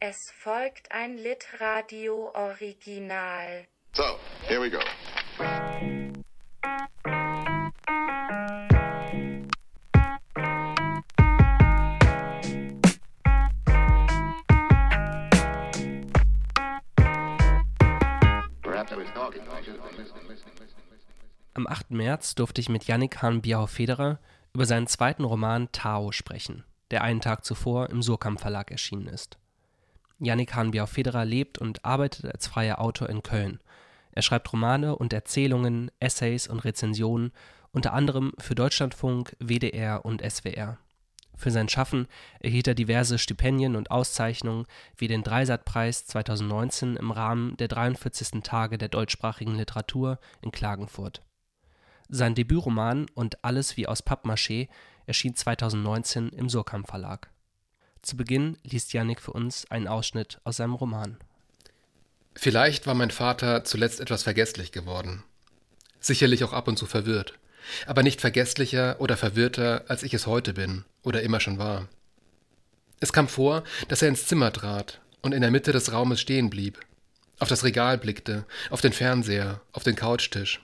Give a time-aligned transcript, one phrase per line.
[0.00, 3.66] Es folgt ein Litradio Original.
[3.94, 4.04] So,
[4.46, 4.78] here we go.
[21.54, 21.90] Am 8.
[21.90, 24.20] März durfte ich mit Yannick Hahn-Bierhoff-Federer
[24.54, 26.62] über seinen zweiten Roman Tao sprechen,
[26.92, 29.38] der einen Tag zuvor im Surkamp Verlag erschienen ist.
[30.18, 33.60] Yannick Hahn-Bierhoff-Federer lebt und arbeitet als freier Autor in Köln.
[34.12, 37.32] Er schreibt Romane und Erzählungen, Essays und Rezensionen,
[37.72, 40.78] unter anderem für Deutschlandfunk, WDR und SWR.
[41.36, 42.08] Für sein Schaffen
[42.40, 48.42] erhielt er diverse Stipendien und Auszeichnungen wie den Dreisat-Preis 2019 im Rahmen der 43.
[48.42, 51.22] Tage der deutschsprachigen Literatur in Klagenfurt.
[52.08, 54.68] Sein Debütroman Und alles wie aus Pappmaché
[55.06, 57.30] erschien 2019 im Surkamp Verlag.
[58.02, 61.18] Zu Beginn liest Yannick für uns einen Ausschnitt aus seinem Roman.
[62.34, 65.24] Vielleicht war mein Vater zuletzt etwas vergesslich geworden.
[66.00, 67.34] Sicherlich auch ab und zu verwirrt,
[67.86, 71.88] aber nicht vergesslicher oder verwirrter, als ich es heute bin oder immer schon war.
[73.00, 76.50] Es kam vor, dass er ins Zimmer trat und in der Mitte des Raumes stehen
[76.50, 76.78] blieb,
[77.40, 80.60] auf das Regal blickte, auf den Fernseher, auf den Couchtisch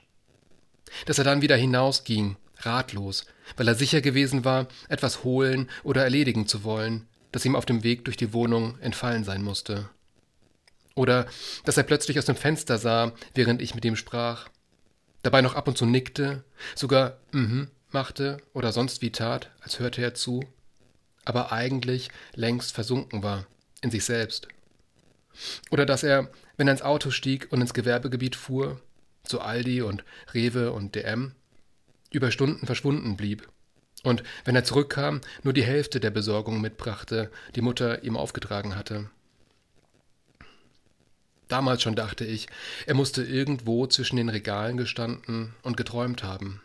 [1.05, 3.25] dass er dann wieder hinausging, ratlos,
[3.57, 7.83] weil er sicher gewesen war, etwas holen oder erledigen zu wollen, das ihm auf dem
[7.83, 9.89] Weg durch die Wohnung entfallen sein musste.
[10.95, 11.27] Oder
[11.65, 14.47] dass er plötzlich aus dem Fenster sah, während ich mit ihm sprach,
[15.21, 20.01] dabei noch ab und zu nickte, sogar mhm machte oder sonst wie tat, als hörte
[20.01, 20.45] er zu,
[21.25, 23.45] aber eigentlich längst versunken war
[23.81, 24.47] in sich selbst.
[25.71, 28.79] Oder dass er, wenn er ins Auto stieg und ins Gewerbegebiet fuhr,
[29.23, 31.33] zu Aldi und Rewe und DM,
[32.11, 33.49] über Stunden verschwunden blieb.
[34.05, 39.09] Und wenn er zurückkam, nur die Hälfte der Besorgung mitbrachte, die Mutter ihm aufgetragen hatte.
[41.47, 42.47] Damals schon dachte ich,
[42.85, 46.61] er musste irgendwo zwischen den Regalen gestanden und geträumt haben,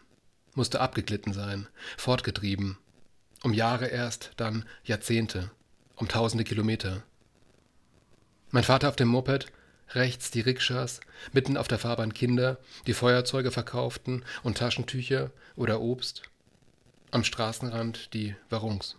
[0.55, 2.77] musste abgeglitten sein, fortgetrieben,
[3.42, 5.50] um Jahre erst, dann Jahrzehnte,
[5.96, 7.02] um tausende Kilometer.
[8.50, 9.46] Mein Vater auf dem Moped,
[9.92, 11.00] rechts die Rikschas,
[11.33, 16.30] mitten auf der Fahrbahn Kinder, die Feuerzeuge verkauften und Taschentücher oder Obst,
[17.11, 18.97] am Straßenrand die Warungs.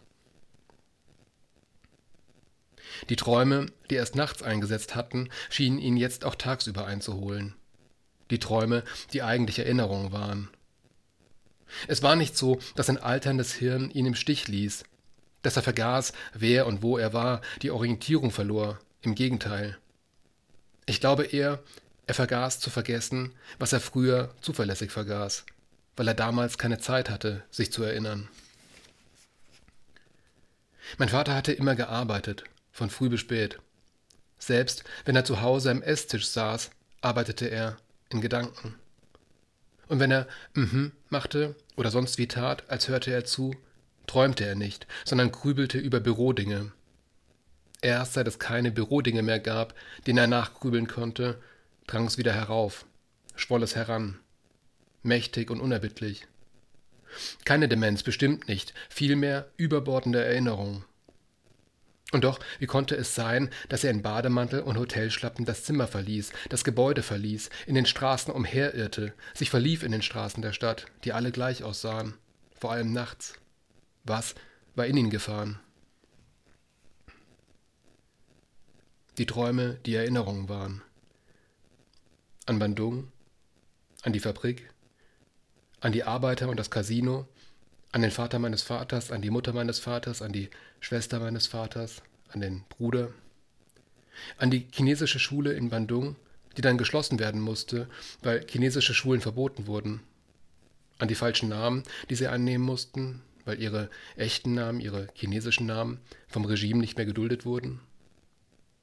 [3.10, 7.56] Die Träume, die erst nachts eingesetzt hatten, schienen ihn jetzt auch tagsüber einzuholen.
[8.30, 8.84] Die Träume,
[9.14, 10.50] die eigentlich Erinnerungen waren.
[11.88, 14.84] Es war nicht so, dass ein alterndes Hirn ihn im Stich ließ,
[15.42, 18.80] dass er vergaß, wer und wo er war, die Orientierung verlor.
[19.02, 19.78] Im Gegenteil.
[20.86, 21.64] Ich glaube eher,
[22.06, 25.46] er vergaß zu vergessen, was er früher zuverlässig vergaß,
[25.96, 28.30] weil er damals keine Zeit hatte, sich zu erinnern.
[30.98, 33.60] Mein Vater hatte immer gearbeitet, von früh bis spät.
[34.40, 37.78] Selbst wenn er zu Hause am Esstisch saß, arbeitete er
[38.10, 38.76] in Gedanken.
[39.88, 43.56] Und wenn er mhm machte oder sonst wie tat, als hörte er zu,
[44.08, 46.72] träumte er nicht, sondern grübelte über Bürodinge,
[47.82, 49.74] Erst seit es keine Bürodinge mehr gab,
[50.06, 51.42] denen er nachgrübeln konnte,
[51.88, 52.86] drang es wieder herauf,
[53.36, 54.20] schwoll es heran,
[55.04, 56.28] mächtig und unerbittlich.
[57.46, 60.86] Keine Demenz, bestimmt nicht, vielmehr überbordende Erinnerung.
[62.14, 66.32] Und doch, wie konnte es sein, dass er in Bademantel und Hotelschlappen das Zimmer verließ,
[66.50, 71.14] das Gebäude verließ, in den Straßen umherirrte, sich verlief in den Straßen der Stadt, die
[71.14, 72.16] alle gleich aussahen,
[72.60, 73.36] vor allem nachts?
[74.04, 74.36] Was
[74.76, 75.60] war in ihn gefahren?
[79.18, 80.82] die Träume, die Erinnerungen waren.
[82.46, 83.12] An Bandung,
[84.02, 84.74] an die Fabrik,
[85.82, 87.28] an die Arbeiter und das Casino,
[87.92, 90.50] an den Vater meines Vaters, an die Mutter meines Vaters, an die
[90.80, 93.10] Schwester meines Vaters, an den Bruder,
[94.38, 96.16] an die chinesische Schule in Bandung,
[96.56, 97.90] die dann geschlossen werden musste,
[98.22, 100.02] weil chinesische Schulen verboten wurden,
[101.00, 106.00] an die falschen Namen, die sie annehmen mussten, weil ihre echten Namen, ihre chinesischen Namen
[106.28, 107.80] vom Regime nicht mehr geduldet wurden,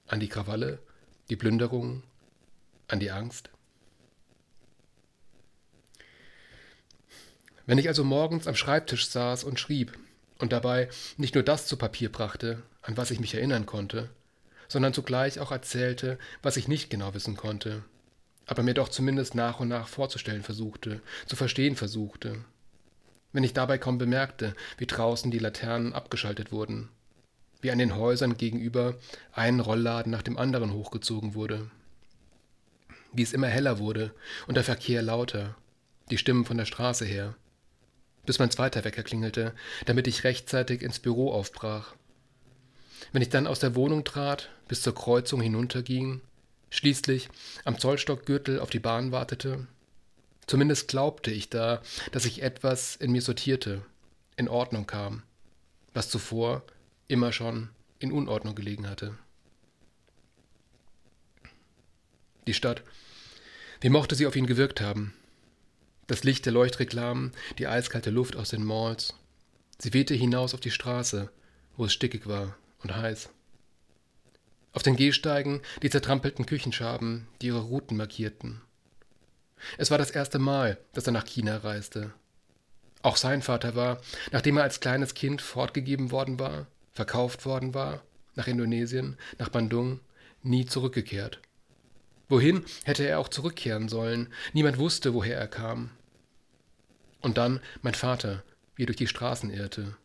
[0.09, 0.81] an die Krawalle,
[1.31, 2.03] die Plünderung,
[2.89, 3.51] an die Angst?
[7.69, 9.93] Wenn ich also morgens am Schreibtisch saß und schrieb
[10.39, 10.89] und dabei
[11.19, 14.09] nicht nur das zu Papier brachte, an was ich mich erinnern konnte,
[14.69, 17.85] sondern zugleich auch erzählte, was ich nicht genau wissen konnte,
[18.47, 22.43] aber mir doch zumindest nach und nach vorzustellen versuchte, zu verstehen versuchte.
[23.35, 26.89] Wenn ich dabei kaum bemerkte, wie draußen die Laternen abgeschaltet wurden,
[27.61, 28.95] wie an den Häusern gegenüber
[29.35, 31.71] ein Rollladen nach dem anderen hochgezogen wurde.
[33.13, 34.15] Wie es immer heller wurde
[34.47, 35.55] und der Verkehr lauter,
[36.11, 37.35] die Stimmen von der Straße her,
[38.29, 39.55] bis mein zweiter Wecker klingelte,
[39.87, 41.95] damit ich rechtzeitig ins Büro aufbrach.
[43.11, 46.21] Wenn ich dann aus der Wohnung trat, bis zur Kreuzung hinunterging,
[46.69, 47.31] schließlich
[47.65, 49.67] am Zollstockgürtel auf die Bahn wartete,
[50.47, 51.81] zumindest glaubte ich da,
[52.13, 53.81] dass sich etwas in mir sortierte,
[54.37, 55.23] in Ordnung kam,
[55.95, 56.63] was zuvor
[57.07, 59.17] immer schon in Unordnung gelegen hatte.
[62.47, 62.83] Die Stadt,
[63.81, 65.15] wie mochte sie auf ihn gewirkt haben?
[66.09, 69.13] Das Licht der Leuchtreklamen, die eiskalte Luft aus den Malls.
[69.79, 71.31] Sie wehte hinaus auf die Straße,
[71.77, 73.29] wo es stickig war und heiß.
[74.73, 78.63] Auf den Gehsteigen die zertrampelten Küchenschaben, die ihre Routen markierten.
[79.77, 82.15] Es war das erste Mal, dass er nach China reiste.
[83.03, 84.01] Auch sein Vater war,
[84.33, 88.03] nachdem er als kleines Kind fortgegeben worden war, verkauft worden war,
[88.35, 90.01] nach Indonesien, nach Bandung,
[90.43, 91.39] nie zurückgekehrt.
[92.29, 94.29] Wohin hätte er auch zurückkehren sollen?
[94.53, 95.91] Niemand wusste, woher er kam.
[97.21, 98.43] Und dann mein Vater,
[98.77, 99.97] wie er durch die Straßen irrte.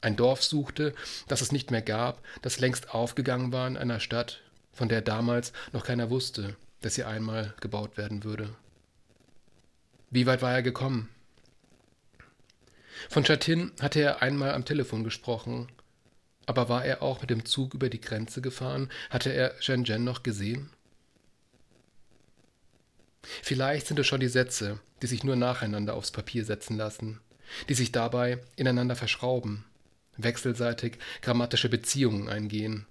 [0.00, 0.94] Ein Dorf suchte,
[1.28, 4.40] das es nicht mehr gab, das längst aufgegangen war in einer Stadt,
[4.72, 8.56] von der damals noch keiner wusste, dass sie einmal gebaut werden würde.
[10.08, 11.10] Wie weit war er gekommen?
[13.08, 15.68] Von Chatin hatte er einmal am Telefon gesprochen,
[16.46, 18.90] aber war er auch mit dem Zug über die Grenze gefahren?
[19.10, 20.70] Hatte er Shenzhen noch gesehen?
[23.42, 27.20] Vielleicht sind es schon die Sätze, die sich nur nacheinander aufs Papier setzen lassen,
[27.68, 29.64] die sich dabei ineinander verschrauben,
[30.16, 32.86] wechselseitig grammatische Beziehungen eingehen.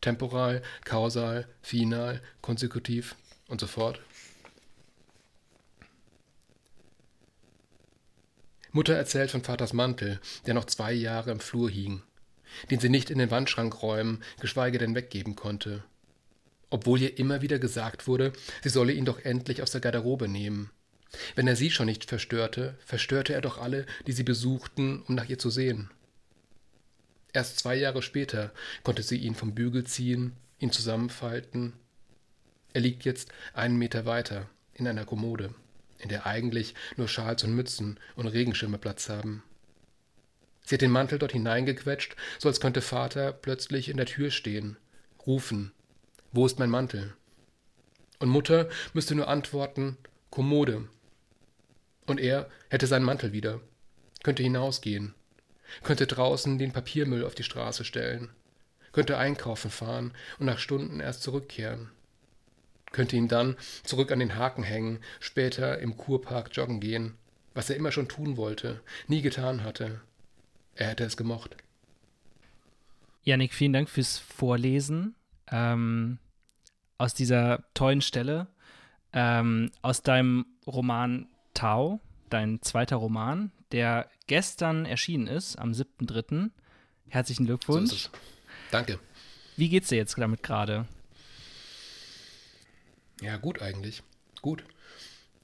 [0.00, 3.14] Temporal, kausal, final, konsekutiv
[3.48, 4.00] und so fort.
[8.72, 12.02] Mutter erzählt von Vaters Mantel, der noch zwei Jahre im Flur hing,
[12.70, 15.84] den sie nicht in den Wandschrank räumen, geschweige denn weggeben konnte
[16.72, 18.32] obwohl ihr immer wieder gesagt wurde,
[18.62, 20.70] sie solle ihn doch endlich aus der Garderobe nehmen.
[21.34, 25.28] Wenn er sie schon nicht verstörte, verstörte er doch alle, die sie besuchten, um nach
[25.28, 25.90] ihr zu sehen.
[27.34, 28.52] Erst zwei Jahre später
[28.82, 31.74] konnte sie ihn vom Bügel ziehen, ihn zusammenfalten.
[32.72, 35.54] Er liegt jetzt einen Meter weiter, in einer Kommode,
[35.98, 39.42] in der eigentlich nur Schals und Mützen und Regenschirme Platz haben.
[40.64, 44.78] Sie hat den Mantel dort hineingequetscht, so als könnte Vater plötzlich in der Tür stehen,
[45.26, 45.72] rufen,
[46.32, 47.14] wo ist mein Mantel?
[48.18, 49.98] Und Mutter müsste nur antworten,
[50.30, 50.88] Kommode.
[52.06, 53.60] Und er hätte seinen Mantel wieder,
[54.22, 55.14] könnte hinausgehen,
[55.82, 58.30] könnte draußen den Papiermüll auf die Straße stellen,
[58.92, 61.90] könnte einkaufen fahren und nach Stunden erst zurückkehren,
[62.92, 67.14] könnte ihn dann zurück an den Haken hängen, später im Kurpark joggen gehen,
[67.54, 70.00] was er immer schon tun wollte, nie getan hatte.
[70.74, 71.56] Er hätte es gemocht.
[73.24, 75.14] Janik, vielen Dank fürs Vorlesen
[75.50, 76.18] ähm,
[77.02, 78.46] aus dieser tollen Stelle,
[79.12, 82.00] ähm, aus deinem Roman Tau,
[82.30, 86.50] dein zweiter Roman, der gestern erschienen ist, am 7.3.
[87.08, 87.90] Herzlichen Glückwunsch.
[88.04, 88.10] So
[88.70, 89.00] Danke.
[89.56, 90.86] Wie geht's dir jetzt damit gerade?
[93.20, 94.04] Ja, gut eigentlich.
[94.40, 94.62] Gut.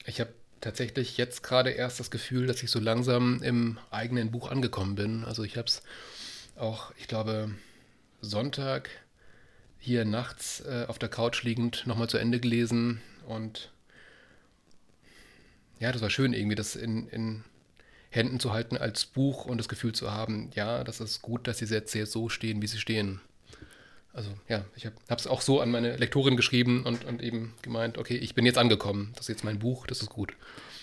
[0.06, 4.48] Ich habe tatsächlich jetzt gerade erst das Gefühl, dass ich so langsam im eigenen Buch
[4.52, 5.24] angekommen bin.
[5.24, 5.82] Also ich habe es
[6.54, 7.50] auch, ich glaube,
[8.20, 8.90] Sonntag
[9.78, 13.70] hier nachts äh, auf der Couch liegend nochmal zu Ende gelesen und
[15.80, 17.44] ja, das war schön irgendwie, das in, in
[18.10, 21.58] Händen zu halten als Buch und das Gefühl zu haben, ja, das ist gut, dass
[21.58, 23.20] die Sätze jetzt so stehen, wie sie stehen.
[24.12, 27.98] Also ja, ich habe es auch so an meine Lektorin geschrieben und, und eben gemeint,
[27.98, 30.32] okay, ich bin jetzt angekommen, das ist jetzt mein Buch, das ist gut.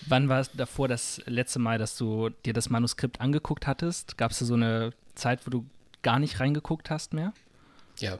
[0.07, 4.17] Wann war es davor das letzte Mal, dass du dir das Manuskript angeguckt hattest?
[4.17, 5.65] Gab es da so eine Zeit, wo du
[6.03, 7.33] gar nicht reingeguckt hast mehr?
[7.97, 8.19] Ja,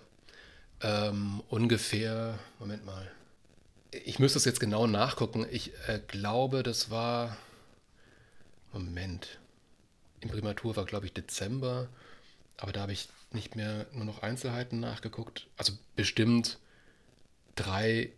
[0.86, 3.12] ähm, ungefähr, Moment mal.
[3.92, 5.46] Ich müsste es jetzt genau nachgucken.
[5.50, 7.38] Ich äh, glaube, das war.
[8.72, 9.40] Moment.
[10.20, 11.88] Imprimatur war, glaube ich, Dezember.
[12.58, 15.48] Aber da habe ich nicht mehr nur noch Einzelheiten nachgeguckt.
[15.58, 16.60] Also bestimmt
[17.56, 18.12] drei,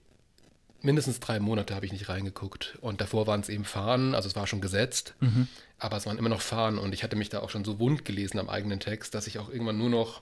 [0.82, 2.78] mindestens drei Monate habe ich nicht reingeguckt.
[2.82, 5.48] Und davor waren es eben Fahnen, also es war schon gesetzt, mhm.
[5.80, 6.80] aber es waren immer noch Fahnen.
[6.80, 9.40] Und ich hatte mich da auch schon so wund gelesen am eigenen Text, dass ich
[9.40, 10.22] auch irgendwann nur noch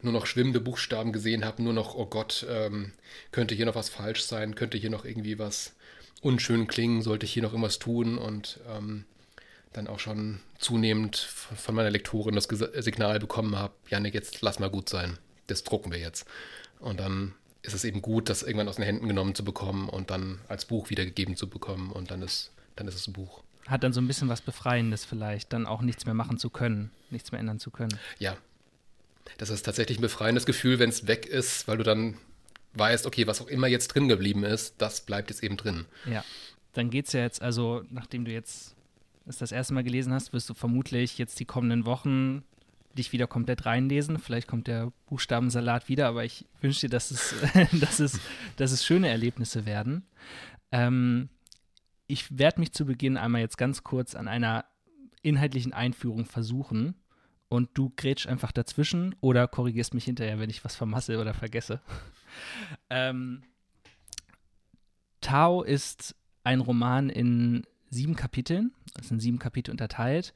[0.00, 2.92] nur noch schwimmende Buchstaben gesehen habe, nur noch, oh Gott, ähm,
[3.32, 5.74] könnte hier noch was falsch sein, könnte hier noch irgendwie was
[6.20, 9.04] unschön klingen, sollte ich hier noch irgendwas tun und ähm,
[9.72, 14.70] dann auch schon zunehmend von meiner Lektorin das Signal bekommen habe, Janik, jetzt lass mal
[14.70, 16.26] gut sein, das drucken wir jetzt.
[16.80, 20.10] Und dann ist es eben gut, das irgendwann aus den Händen genommen zu bekommen und
[20.10, 23.42] dann als Buch wiedergegeben zu bekommen und dann ist, dann ist es ein Buch.
[23.66, 26.90] Hat dann so ein bisschen was Befreiendes vielleicht, dann auch nichts mehr machen zu können,
[27.10, 27.98] nichts mehr ändern zu können.
[28.18, 28.36] Ja,
[29.36, 32.16] das ist tatsächlich ein befreiendes Gefühl, wenn es weg ist, weil du dann
[32.74, 35.86] weißt, okay, was auch immer jetzt drin geblieben ist, das bleibt jetzt eben drin.
[36.06, 36.24] Ja,
[36.72, 38.74] dann geht es ja jetzt, also nachdem du jetzt
[39.26, 42.44] es das erste Mal gelesen hast, wirst du vermutlich jetzt die kommenden Wochen
[42.96, 44.18] dich wieder komplett reinlesen.
[44.18, 47.34] Vielleicht kommt der Buchstabensalat wieder, aber ich wünsche dir, dass es,
[47.80, 48.20] dass es,
[48.56, 50.06] dass es schöne Erlebnisse werden.
[50.72, 51.28] Ähm,
[52.06, 54.64] ich werde mich zu Beginn einmal jetzt ganz kurz an einer
[55.22, 56.94] inhaltlichen Einführung versuchen
[57.48, 61.80] und du grätsch einfach dazwischen oder korrigierst mich hinterher, wenn ich was vermasse oder vergesse.
[62.90, 63.42] ähm,
[65.20, 66.14] Tao ist
[66.44, 70.34] ein Roman in sieben Kapiteln, es sind sieben Kapitel unterteilt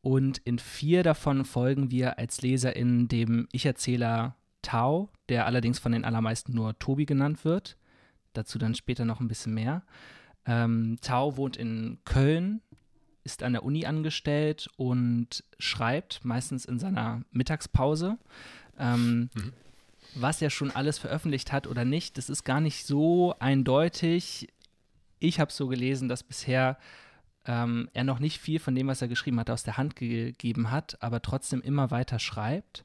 [0.00, 5.92] und in vier davon folgen wir als Leser in dem Ich-Erzähler Tao, der allerdings von
[5.92, 7.76] den allermeisten nur Tobi genannt wird.
[8.32, 9.82] Dazu dann später noch ein bisschen mehr.
[10.44, 12.62] Ähm, Tao wohnt in Köln,
[13.26, 18.16] ist an der Uni angestellt und schreibt meistens in seiner Mittagspause.
[18.78, 19.52] Ähm, mhm.
[20.14, 24.48] Was er schon alles veröffentlicht hat oder nicht, das ist gar nicht so eindeutig.
[25.18, 26.78] Ich habe so gelesen, dass bisher
[27.44, 30.70] ähm, er noch nicht viel von dem, was er geschrieben hat, aus der Hand gegeben
[30.70, 32.84] hat, aber trotzdem immer weiter schreibt.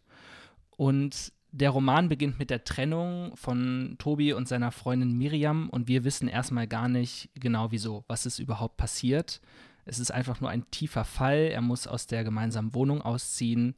[0.75, 6.03] Und der Roman beginnt mit der Trennung von Tobi und seiner Freundin Miriam und wir
[6.03, 9.41] wissen erstmal gar nicht genau wieso, was ist überhaupt passiert.
[9.85, 11.49] Es ist einfach nur ein tiefer Fall.
[11.51, 13.75] Er muss aus der gemeinsamen Wohnung ausziehen,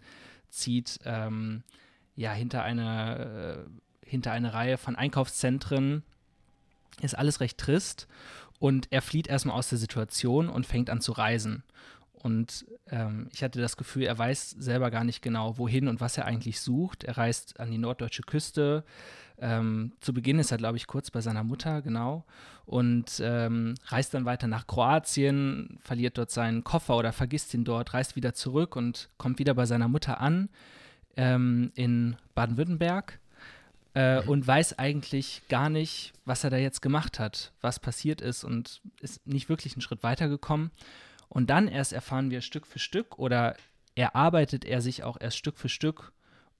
[0.49, 1.63] zieht ähm,
[2.15, 3.65] ja hinter eine,
[4.03, 6.03] äh, hinter eine Reihe von Einkaufszentren.
[7.01, 8.07] Ist alles recht trist
[8.59, 11.63] und er flieht erstmal aus der Situation und fängt an zu reisen.
[12.13, 16.17] Und ähm, ich hatte das Gefühl, er weiß selber gar nicht genau, wohin und was
[16.17, 17.03] er eigentlich sucht.
[17.03, 18.85] Er reist an die norddeutsche Küste.
[19.39, 22.23] Ähm, zu Beginn ist er, glaube ich, kurz bei seiner Mutter, genau.
[22.65, 27.93] Und ähm, reist dann weiter nach Kroatien, verliert dort seinen Koffer oder vergisst ihn dort,
[27.93, 30.49] reist wieder zurück und kommt wieder bei seiner Mutter an
[31.17, 33.19] ähm, in Baden-Württemberg
[33.93, 38.43] äh, und weiß eigentlich gar nicht, was er da jetzt gemacht hat, was passiert ist
[38.43, 40.71] und ist nicht wirklich einen Schritt weitergekommen.
[41.29, 43.55] Und dann erst erfahren wir Stück für Stück oder
[43.95, 46.11] erarbeitet er sich auch erst Stück für Stück,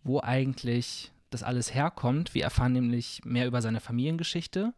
[0.04, 2.34] wo eigentlich das alles herkommt.
[2.34, 4.74] Wir erfahren nämlich mehr über seine Familiengeschichte.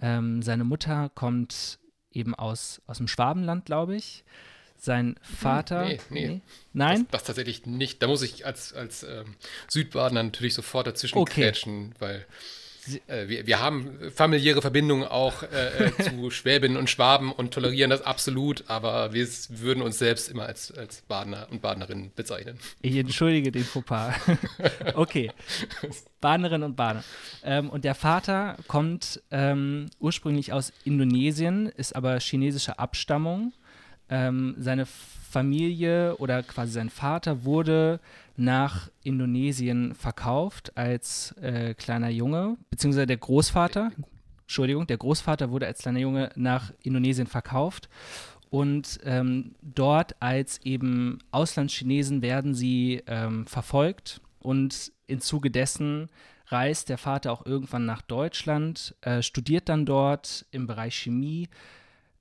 [0.00, 1.78] Ähm, seine Mutter kommt
[2.10, 4.24] eben aus, aus dem Schwabenland, glaube ich
[4.82, 5.84] sein Vater.
[5.84, 6.26] Nee, nee.
[6.26, 6.40] nee.
[6.72, 7.06] Nein?
[7.10, 8.02] Das, das, tatsächlich nicht.
[8.02, 9.36] Da muss ich als, als ähm,
[9.68, 11.42] Südbadener natürlich sofort dazwischen okay.
[11.42, 12.26] krätschen, weil
[13.06, 17.90] äh, wir, wir haben familiäre Verbindungen auch äh, äh zu Schwäbinnen und Schwaben und tolerieren
[17.90, 22.58] das absolut, aber wir würden uns selbst immer als, als Badener und Badenerinnen bezeichnen.
[22.80, 24.14] Ich entschuldige den Fauxpas.
[24.94, 25.30] okay.
[26.20, 27.04] Badenerin und Badener.
[27.44, 33.52] Ähm, und der Vater kommt ähm, ursprünglich aus Indonesien, ist aber chinesischer Abstammung
[34.08, 38.00] ähm, seine Familie oder quasi sein Vater wurde
[38.36, 43.90] nach Indonesien verkauft als äh, kleiner Junge, beziehungsweise der Großvater,
[44.42, 47.88] Entschuldigung, der Großvater wurde als kleiner Junge nach Indonesien verkauft
[48.50, 56.08] und ähm, dort als eben Auslandschinesen werden sie ähm, verfolgt und im Zuge dessen
[56.46, 61.48] reist der Vater auch irgendwann nach Deutschland, äh, studiert dann dort im Bereich Chemie,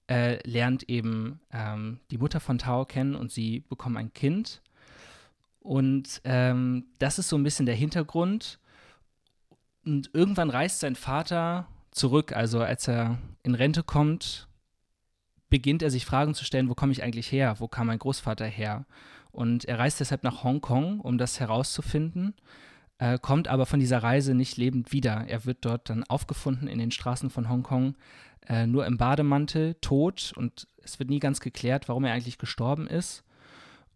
[0.10, 4.62] äh, lernt eben ähm, die Mutter von Tao kennen und sie bekommen ein Kind.
[5.62, 8.60] Und ähm, das ist so ein bisschen der Hintergrund.
[9.86, 14.48] Und irgendwann reist sein Vater zurück, also als er in Rente kommt,
[15.50, 17.56] beginnt er sich Fragen zu stellen, wo komme ich eigentlich her?
[17.60, 18.86] Wo kam mein Großvater her?
[19.32, 22.34] Und er reist deshalb nach Hongkong, um das herauszufinden,
[22.98, 25.26] äh, kommt aber von dieser Reise nicht lebend wieder.
[25.28, 27.96] Er wird dort dann aufgefunden in den Straßen von Hongkong,
[28.48, 32.88] äh, nur im Bademantel, tot und es wird nie ganz geklärt, warum er eigentlich gestorben
[32.88, 33.24] ist.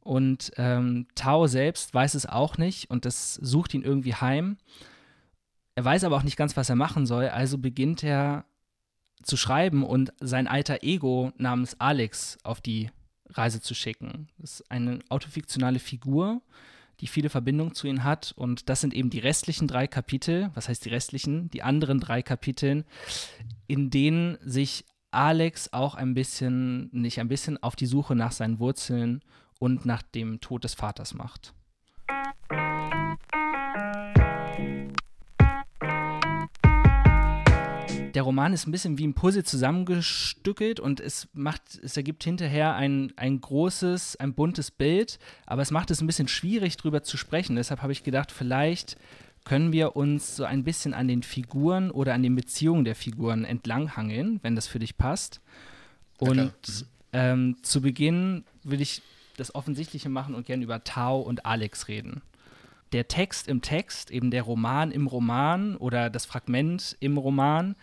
[0.06, 4.58] Und ähm, Tao selbst weiß es auch nicht und das sucht ihn irgendwie heim.
[5.74, 8.46] Er weiß aber auch nicht ganz, was er machen soll, also beginnt er
[9.24, 12.92] zu schreiben und sein alter Ego namens Alex auf die
[13.30, 14.28] Reise zu schicken.
[14.38, 16.44] Das ist eine autofiktionale Figur,
[17.00, 18.32] die viele Verbindungen zu ihm hat.
[18.38, 20.52] Und das sind eben die restlichen drei Kapitel.
[20.54, 21.50] Was heißt die restlichen?
[21.50, 22.86] Die anderen drei Kapiteln,
[23.66, 28.60] in denen sich Alex auch ein bisschen, nicht ein bisschen, auf die Suche nach seinen
[28.60, 29.24] Wurzeln
[29.60, 31.54] und nach dem Tod des Vaters macht.
[38.16, 42.74] der Roman ist ein bisschen wie ein Puzzle zusammengestückelt und es macht, es ergibt hinterher
[42.76, 47.18] ein, ein großes, ein buntes Bild, aber es macht es ein bisschen schwierig, drüber zu
[47.18, 47.58] sprechen.
[47.58, 48.98] Deshalb habe ich gedacht, vielleicht
[49.44, 53.44] können wir uns so ein bisschen an den Figuren oder an den Beziehungen der Figuren
[53.44, 55.42] entlanghangeln, wenn das für dich passt.
[56.18, 56.52] Und ja, mhm.
[57.12, 59.02] ähm, zu Beginn will ich
[59.38, 62.22] das Offensichtliche machen und gerne über Tao und Alex reden
[62.92, 67.76] der Text im Text, eben der Roman im Roman oder das Fragment im Roman,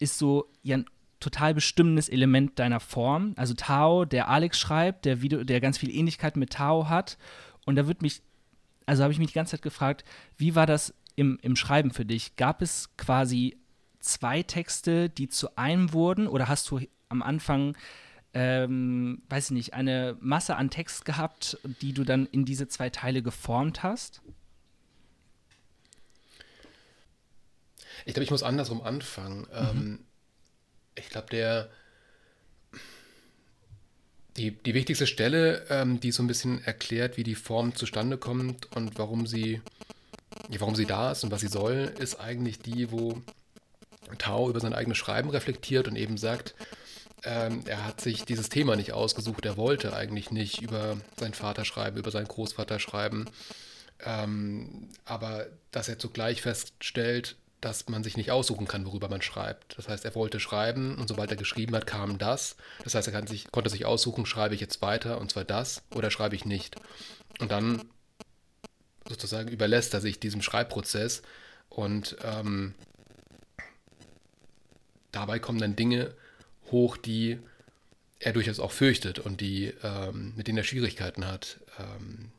[0.00, 0.86] ist so ja, ein
[1.20, 3.34] total bestimmendes Element deiner Form.
[3.36, 7.16] Also Tao, der Alex schreibt, der, Video, der ganz viel Ähnlichkeit mit Tao hat.
[7.64, 8.22] Und da wird mich
[8.86, 10.04] also habe ich mich die ganze Zeit gefragt,
[10.36, 12.36] wie war das im, im Schreiben für dich?
[12.36, 13.58] Gab es quasi
[13.98, 16.28] zwei Texte, die zu einem wurden?
[16.28, 17.76] Oder hast du am Anfang,
[18.38, 22.90] ähm, weiß ich nicht, eine Masse an Text gehabt, die du dann in diese zwei
[22.90, 24.20] Teile geformt hast?
[28.04, 29.40] Ich glaube, ich muss andersrum anfangen.
[29.40, 29.46] Mhm.
[29.54, 29.98] Ähm,
[30.96, 31.70] ich glaube, der
[34.36, 38.70] die, die wichtigste Stelle, ähm, die so ein bisschen erklärt, wie die Form zustande kommt
[38.76, 39.62] und warum sie,
[40.58, 43.22] warum sie da ist und was sie soll, ist eigentlich die, wo
[44.18, 46.54] Tau über sein eigenes Schreiben reflektiert und eben sagt,
[47.26, 51.64] ähm, er hat sich dieses Thema nicht ausgesucht, er wollte eigentlich nicht über seinen Vater
[51.64, 53.26] schreiben, über seinen Großvater schreiben,
[54.04, 59.76] ähm, aber dass er zugleich feststellt, dass man sich nicht aussuchen kann, worüber man schreibt.
[59.76, 62.56] Das heißt, er wollte schreiben und sobald er geschrieben hat, kam das.
[62.84, 66.12] Das heißt, er sich, konnte sich aussuchen, schreibe ich jetzt weiter und zwar das oder
[66.12, 66.76] schreibe ich nicht.
[67.40, 67.82] Und dann
[69.08, 71.22] sozusagen überlässt er sich diesem Schreibprozess
[71.70, 72.74] und ähm,
[75.10, 76.14] dabei kommen dann Dinge
[76.70, 77.38] hoch, die
[78.18, 82.30] er durchaus auch fürchtet und die, ähm, mit denen er Schwierigkeiten hat, ähm,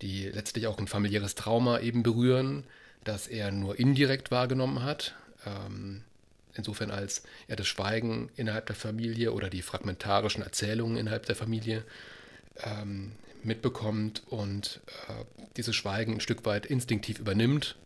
[0.00, 2.64] die letztlich auch ein familiäres Trauma eben berühren,
[3.04, 5.14] das er nur indirekt wahrgenommen hat.
[5.46, 6.02] Ähm,
[6.54, 11.84] insofern als er das Schweigen innerhalb der Familie oder die fragmentarischen Erzählungen innerhalb der Familie
[12.62, 15.24] ähm, mitbekommt und äh,
[15.56, 17.76] dieses Schweigen ein Stück weit instinktiv übernimmt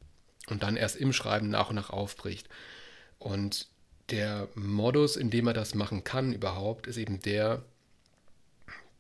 [0.49, 2.49] und dann erst im Schreiben nach und nach aufbricht.
[3.19, 3.69] Und
[4.11, 7.63] der Modus, in dem er das machen kann überhaupt, ist eben der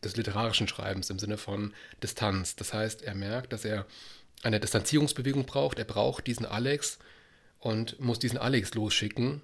[0.03, 2.57] des literarischen Schreibens im Sinne von Distanz.
[2.57, 3.87] Das heißt, er merkt, dass er
[4.43, 5.79] eine Distanzierungsbewegung braucht.
[5.79, 6.99] Er braucht diesen Alex
[7.59, 9.43] und muss diesen Alex losschicken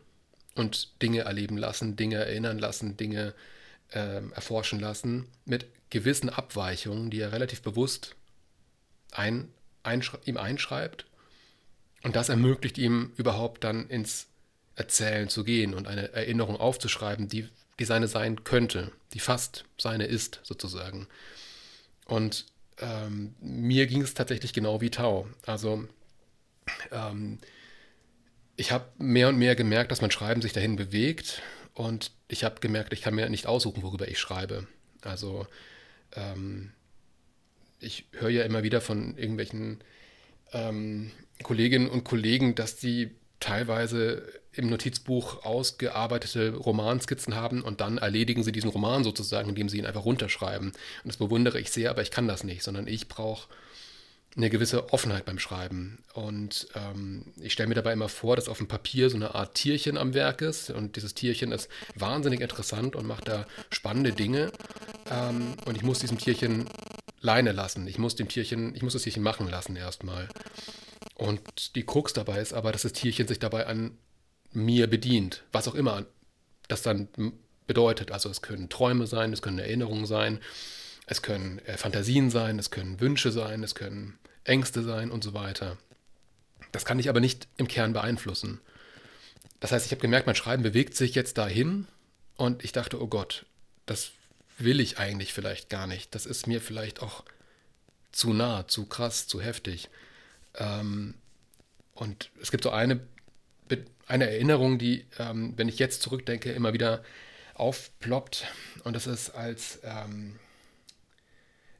[0.54, 3.34] und Dinge erleben lassen, Dinge erinnern lassen, Dinge
[3.90, 8.14] äh, erforschen lassen mit gewissen Abweichungen, die er relativ bewusst
[9.10, 9.48] ein,
[9.82, 11.06] einschre ihm einschreibt.
[12.02, 14.28] Und das ermöglicht ihm überhaupt dann ins
[14.74, 20.06] Erzählen zu gehen und eine Erinnerung aufzuschreiben, die, die seine sein könnte, die fast seine
[20.06, 21.06] ist, sozusagen.
[22.06, 22.46] Und
[22.78, 25.28] ähm, mir ging es tatsächlich genau wie Tau.
[25.46, 25.86] Also
[26.90, 27.38] ähm,
[28.56, 31.42] ich habe mehr und mehr gemerkt, dass mein Schreiben sich dahin bewegt
[31.74, 34.66] und ich habe gemerkt, ich kann mir nicht aussuchen, worüber ich schreibe.
[35.02, 35.46] Also
[36.14, 36.72] ähm,
[37.80, 39.82] ich höre ja immer wieder von irgendwelchen
[40.52, 41.10] ähm,
[41.42, 43.10] Kolleginnen und Kollegen, dass die
[43.42, 49.78] teilweise im Notizbuch ausgearbeitete Romanskizzen haben und dann erledigen sie diesen Roman sozusagen, indem sie
[49.78, 50.68] ihn einfach runterschreiben.
[50.68, 53.48] Und das bewundere ich sehr, aber ich kann das nicht, sondern ich brauche
[54.36, 55.98] eine gewisse Offenheit beim Schreiben.
[56.14, 59.54] Und ähm, ich stelle mir dabei immer vor, dass auf dem Papier so eine Art
[59.54, 60.70] Tierchen am Werk ist.
[60.70, 64.50] Und dieses Tierchen ist wahnsinnig interessant und macht da spannende Dinge.
[65.10, 66.66] Ähm, und ich muss diesem Tierchen
[67.20, 67.86] Leine lassen.
[67.86, 70.28] Ich muss dem Tierchen, ich muss das Tierchen machen lassen erstmal.
[71.14, 73.96] Und die Krux dabei ist aber, dass das Tierchen sich dabei an
[74.52, 76.04] mir bedient, was auch immer
[76.68, 77.08] das dann
[77.66, 78.10] bedeutet.
[78.10, 80.40] Also es können Träume sein, es können Erinnerungen sein,
[81.06, 85.34] es können äh, Fantasien sein, es können Wünsche sein, es können Ängste sein und so
[85.34, 85.78] weiter.
[86.72, 88.60] Das kann ich aber nicht im Kern beeinflussen.
[89.60, 91.86] Das heißt, ich habe gemerkt, mein Schreiben bewegt sich jetzt dahin
[92.36, 93.46] und ich dachte, oh Gott,
[93.86, 94.12] das
[94.58, 96.14] will ich eigentlich vielleicht gar nicht.
[96.14, 97.24] Das ist mir vielleicht auch
[98.10, 99.88] zu nah, zu krass, zu heftig.
[100.58, 101.14] Ähm,
[101.94, 103.00] und es gibt so eine
[104.12, 107.02] eine Erinnerung, die, ähm, wenn ich jetzt zurückdenke, immer wieder
[107.54, 108.46] aufploppt.
[108.84, 110.38] Und das ist, als ähm,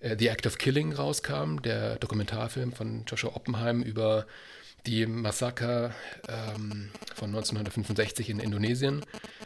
[0.01, 4.27] äh, The Act of Killing rauskam, der Dokumentarfilm von Joshua Oppenheim über
[4.87, 5.95] die Massaker
[6.27, 9.05] ähm, von 1965 in Indonesien.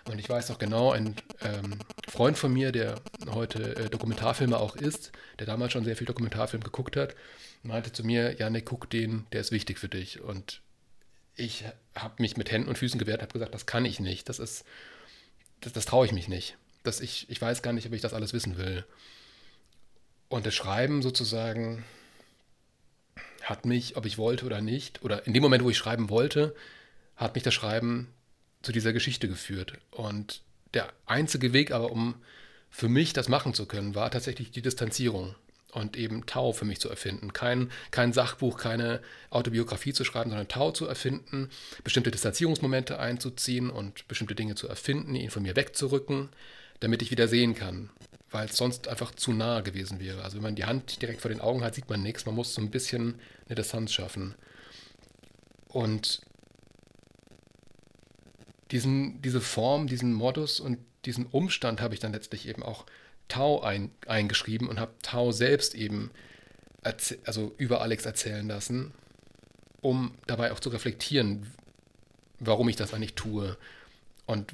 [0.09, 4.77] Und ich weiß noch genau, ein ähm, Freund von mir, der heute äh, Dokumentarfilmer auch
[4.77, 7.15] ist, der damals schon sehr viel Dokumentarfilm geguckt hat,
[7.63, 10.21] meinte zu mir, Janik, guck den, der ist wichtig für dich.
[10.21, 10.61] Und
[11.35, 14.39] ich habe mich mit Händen und Füßen gewehrt, habe gesagt, das kann ich nicht, das
[14.39, 14.65] ist,
[15.61, 16.57] das, das traue ich mich nicht.
[16.83, 18.85] Das ich, ich weiß gar nicht, ob ich das alles wissen will.
[20.29, 21.85] Und das Schreiben sozusagen
[23.43, 26.55] hat mich, ob ich wollte oder nicht, oder in dem Moment, wo ich schreiben wollte,
[27.17, 28.09] hat mich das Schreiben
[28.63, 29.75] zu dieser Geschichte geführt.
[29.91, 30.43] Und
[30.75, 32.17] der einzige Weg aber, um
[32.77, 35.35] für mich das machen zu können, war tatsächlich die Distanzierung
[35.73, 37.33] und eben Tau für mich zu erfinden.
[37.33, 41.49] Kein, kein Sachbuch, keine Autobiografie zu schreiben, sondern Tau zu erfinden,
[41.85, 46.29] bestimmte Distanzierungsmomente einzuziehen und bestimmte Dinge zu erfinden, ihn von mir wegzurücken,
[46.81, 47.89] damit ich wieder sehen kann,
[48.31, 50.23] weil es sonst einfach zu nah gewesen wäre.
[50.23, 52.53] Also wenn man die Hand direkt vor den Augen hat, sieht man nichts, man muss
[52.53, 54.35] so ein bisschen eine Distanz schaffen.
[55.69, 56.21] Und
[58.71, 62.85] diesen, diese Form, diesen Modus und diesen Umstand habe ich dann letztlich eben auch
[63.29, 66.11] Tau ein, eingeschrieben und habe Tau selbst eben
[67.25, 68.93] also über Alex erzählen lassen,
[69.81, 71.53] um dabei auch zu reflektieren,
[72.39, 73.57] warum ich das eigentlich tue
[74.27, 74.53] und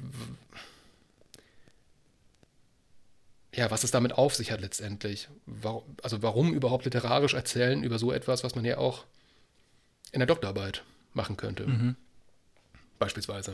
[3.55, 5.29] ja, was es damit auf sich hat letztendlich.
[5.45, 9.05] Warum, also warum überhaupt literarisch erzählen über so etwas, was man ja auch
[10.11, 11.67] in der Doktorarbeit machen könnte.
[11.67, 11.95] Mhm.
[12.97, 13.53] Beispielsweise.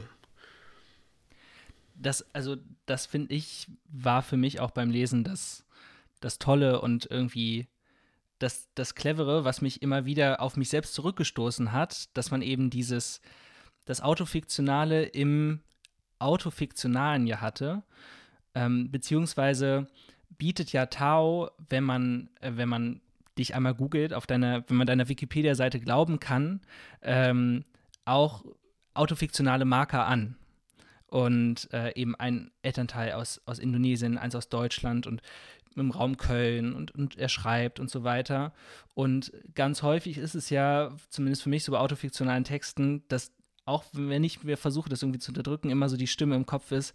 [2.01, 5.65] Das, also, das finde ich, war für mich auch beim Lesen das,
[6.21, 7.67] das Tolle und irgendwie
[8.39, 12.69] das, das Clevere, was mich immer wieder auf mich selbst zurückgestoßen hat, dass man eben
[12.69, 13.21] dieses,
[13.85, 15.61] das Autofiktionale im
[16.19, 17.83] Autofiktionalen ja hatte
[18.55, 19.87] ähm, beziehungsweise
[20.37, 23.01] bietet ja Tao, wenn man, äh, wenn man
[23.37, 26.61] dich einmal googelt, auf deiner, wenn man deiner Wikipedia-Seite glauben kann,
[27.01, 27.63] ähm,
[28.05, 28.43] auch
[28.93, 30.35] autofiktionale Marker an.
[31.09, 35.21] Und äh, eben ein Elternteil aus, aus Indonesien, eins aus Deutschland und
[35.75, 38.53] im Raum Köln und, und er schreibt und so weiter.
[38.93, 43.31] Und ganz häufig ist es ja, zumindest für mich so bei autofiktionalen Texten, dass
[43.65, 46.71] auch wenn ich mir versuche, das irgendwie zu unterdrücken, immer so die Stimme im Kopf
[46.71, 46.93] ist,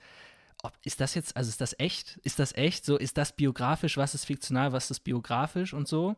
[0.62, 2.18] ob, ist das jetzt, also ist das echt?
[2.24, 2.84] Ist das echt?
[2.84, 3.96] So, ist das biografisch?
[3.96, 4.72] Was ist fiktional?
[4.72, 6.16] Was ist biografisch und so?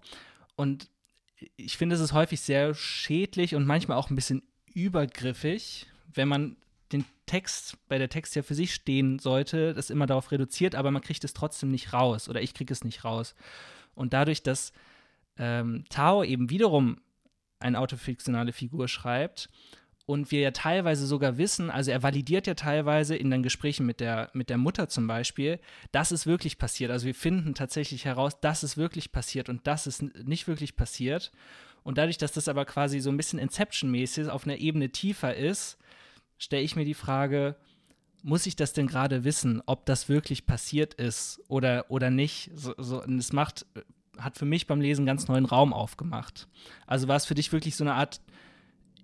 [0.55, 0.89] Und
[1.57, 6.57] ich finde, es ist häufig sehr schädlich und manchmal auch ein bisschen übergriffig, wenn man
[7.27, 11.03] Text, bei der Text ja für sich stehen sollte, das immer darauf reduziert, aber man
[11.03, 13.35] kriegt es trotzdem nicht raus oder ich kriege es nicht raus.
[13.95, 14.73] Und dadurch, dass
[15.39, 17.01] ähm, Tao eben wiederum
[17.59, 19.49] eine autofiktionale Figur schreibt
[20.07, 23.99] und wir ja teilweise sogar wissen, also er validiert ja teilweise in den Gesprächen mit
[23.99, 25.59] der, mit der Mutter zum Beispiel,
[25.91, 26.93] dass es wirklich passiert.
[26.93, 31.33] Also wir finden tatsächlich heraus, dass es wirklich passiert und dass es nicht wirklich passiert.
[31.83, 35.77] Und dadurch, dass das aber quasi so ein bisschen Inception-mäßig auf einer Ebene tiefer ist,
[36.39, 37.57] stelle ich mir die Frage,
[38.23, 42.51] muss ich das denn gerade wissen, ob das wirklich passiert ist oder, oder nicht?
[42.55, 43.67] So, so, es macht,
[44.19, 46.49] hat für mich beim Lesen ganz neuen Raum aufgemacht.
[46.87, 48.21] Also war es für dich wirklich so eine Art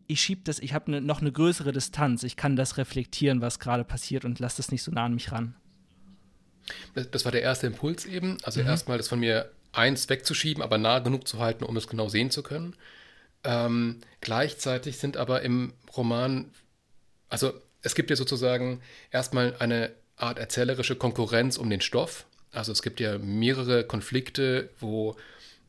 [0.07, 2.23] ich schiebe das, ich habe ne, noch eine größere Distanz.
[2.23, 5.33] Ich kann das reflektieren, was gerade passiert und lasse das nicht so nah an mich
[5.33, 5.55] ran.
[6.95, 8.39] Das war der erste Impuls eben.
[8.43, 8.67] Also mhm.
[8.67, 12.31] erstmal das von mir eins wegzuschieben, aber nah genug zu halten, um es genau sehen
[12.31, 12.77] zu können.
[13.45, 16.51] Ähm, gleichzeitig sind aber im Roman,
[17.33, 22.27] also es gibt ja sozusagen erstmal eine Art erzählerische Konkurrenz um den Stoff.
[22.53, 25.17] Also es gibt ja mehrere Konflikte, wo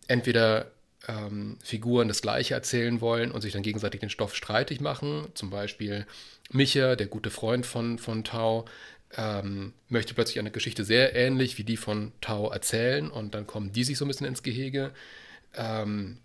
[0.07, 0.71] entweder
[1.07, 5.29] ähm, Figuren das Gleiche erzählen wollen und sich dann gegenseitig den Stoff streitig machen.
[5.35, 6.05] Zum Beispiel
[6.51, 8.65] Micha, der gute Freund von, von Tau,
[9.15, 13.71] ähm, möchte plötzlich eine Geschichte sehr ähnlich wie die von Tau erzählen und dann kommen
[13.71, 14.91] die sich so ein bisschen ins Gehege.
[15.55, 16.17] Ähm,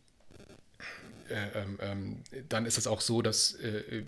[1.29, 2.16] äh, ähm, ähm
[2.48, 4.03] dann ist es auch so, dass äh,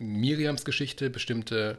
[0.00, 1.78] Miriams Geschichte bestimmte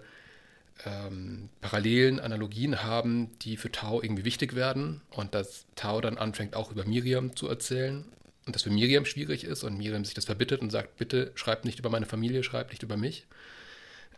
[0.85, 6.55] ähm, Parallelen, Analogien haben, die für Tau irgendwie wichtig werden und dass Tau dann anfängt
[6.55, 8.05] auch über Miriam zu erzählen
[8.45, 11.65] und das für Miriam schwierig ist und Miriam sich das verbittet und sagt, bitte schreibt
[11.65, 13.25] nicht über meine Familie, schreibt nicht über mich.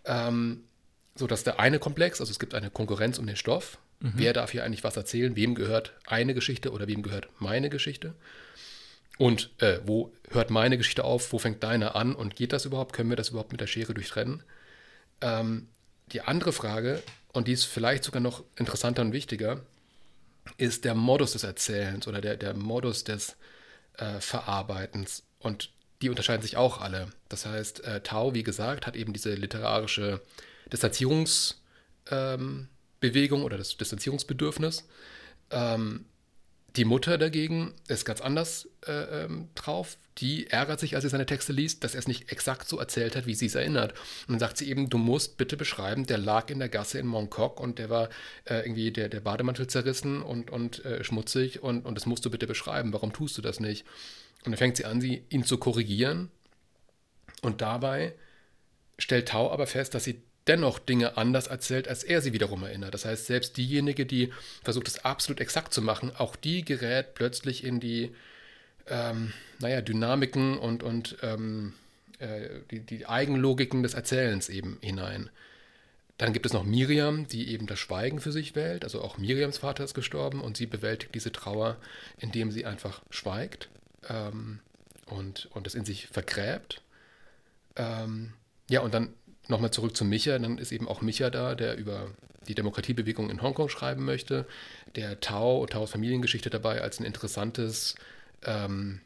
[0.06, 0.64] Ähm,
[1.16, 3.78] so, dass der eine Komplex, also es gibt eine Konkurrenz um den Stoff.
[4.00, 4.14] Mhm.
[4.16, 5.36] Wer darf hier eigentlich was erzählen?
[5.36, 8.14] Wem gehört eine Geschichte oder wem gehört meine Geschichte?
[9.18, 11.34] Und äh, wo hört meine Geschichte auf?
[11.34, 12.16] Wo fängt deine an?
[12.16, 12.94] Und geht das überhaupt?
[12.94, 14.44] Können wir das überhaupt mit der Schere durchtrennen?
[15.22, 15.68] Ähm,
[16.12, 19.62] die andere Frage, und die ist vielleicht sogar noch interessanter und wichtiger,
[20.58, 23.36] ist der Modus des Erzählens oder der, der Modus des,
[23.98, 25.24] äh, Verarbeitens.
[25.40, 25.72] Und
[26.02, 27.08] die unterscheiden sich auch alle.
[27.30, 30.22] Das heißt, äh, Tau, wie gesagt, hat eben diese literarische
[30.72, 34.88] Distanzierungsbewegung ähm, oder das Distanzierungsbedürfnis.
[35.52, 36.06] Ähm,
[36.76, 39.98] die Mutter dagegen ist ganz anders äh, ähm, drauf.
[40.18, 43.16] Die ärgert sich, als sie seine Texte liest, dass er es nicht exakt so erzählt
[43.16, 43.92] hat, wie sie es erinnert.
[44.28, 47.06] Und dann sagt sie eben, du musst bitte beschreiben, der lag in der Gasse in
[47.06, 48.10] Mongkok und der war
[48.46, 52.32] äh, irgendwie der, der Bademantel zerrissen und, und äh, schmutzig und, und das musst du
[52.32, 52.92] bitte beschreiben.
[52.92, 53.86] Warum tust du das nicht?
[54.46, 56.32] Und dann fängt sie an, sie, ihn zu korrigieren.
[57.42, 58.16] Und dabei
[58.98, 62.94] stellt Tau aber fest, dass sie dennoch Dinge anders erzählt, als er sie wiederum erinnert.
[62.94, 64.32] Das heißt, selbst diejenige, die
[64.64, 68.14] versucht, es absolut exakt zu machen, auch die gerät plötzlich in die,
[68.88, 71.74] ähm, naja, Dynamiken und, und ähm,
[72.20, 75.30] äh, die, die Eigenlogiken des Erzählens eben hinein.
[76.18, 78.84] Dann gibt es noch Miriam, die eben das Schweigen für sich wählt.
[78.84, 81.78] Also auch Miriams Vater ist gestorben und sie bewältigt diese Trauer,
[82.18, 83.70] indem sie einfach schweigt
[84.08, 84.60] ähm,
[85.08, 86.82] und, und es in sich vergräbt.
[87.76, 88.34] Ähm,
[88.70, 89.14] ja, und dann
[89.48, 92.12] nochmal zurück zu Micha, dann ist eben auch Micha da, der über
[92.48, 94.46] die Demokratiebewegung in Hongkong schreiben möchte,
[94.96, 97.96] der Tao und Taos Familiengeschichte dabei als ein interessantes
[98.46, 99.02] ähm,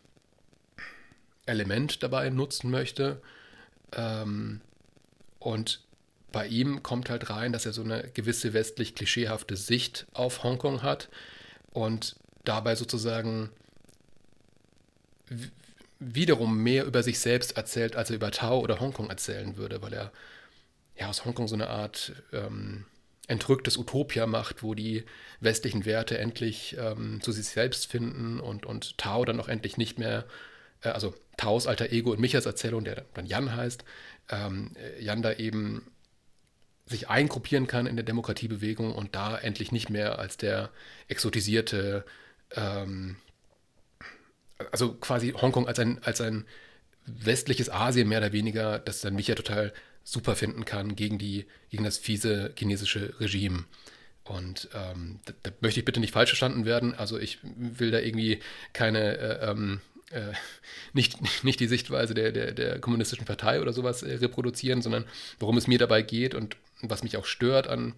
[1.45, 3.21] Element dabei nutzen möchte.
[3.93, 4.61] Ähm,
[5.39, 5.81] und
[6.31, 10.81] bei ihm kommt halt rein, dass er so eine gewisse westlich klischeehafte Sicht auf Hongkong
[10.81, 11.09] hat
[11.71, 13.49] und dabei sozusagen
[15.99, 19.93] wiederum mehr über sich selbst erzählt, als er über Tao oder Hongkong erzählen würde, weil
[19.93, 20.11] er
[20.95, 22.85] ja aus Hongkong so eine Art ähm,
[23.27, 25.03] entrücktes Utopia macht, wo die
[25.39, 29.99] westlichen Werte endlich ähm, zu sich selbst finden und, und Tao dann auch endlich nicht
[29.99, 30.25] mehr,
[30.81, 33.83] äh, also Taos alter Ego in Michas Erzählung, der dann Jan heißt,
[34.29, 35.91] ähm, Jan da eben
[36.85, 40.69] sich eingruppieren kann in der Demokratiebewegung und da endlich nicht mehr als der
[41.09, 42.05] exotisierte,
[42.55, 43.17] ähm,
[44.71, 46.45] also quasi Hongkong als ein, als ein
[47.05, 51.83] westliches Asien mehr oder weniger, das dann Micha total super finden kann gegen, die, gegen
[51.83, 53.65] das fiese chinesische Regime.
[54.23, 56.93] Und ähm, da, da, möchte ich bitte nicht falsch verstanden werden.
[56.93, 58.39] Also ich will da irgendwie
[58.73, 60.33] keine, äh, ähm, äh,
[60.93, 65.05] nicht, nicht die Sichtweise der, der, der kommunistischen Partei oder sowas äh, reproduzieren, sondern
[65.39, 67.93] worum es mir dabei geht und was mich auch stört an,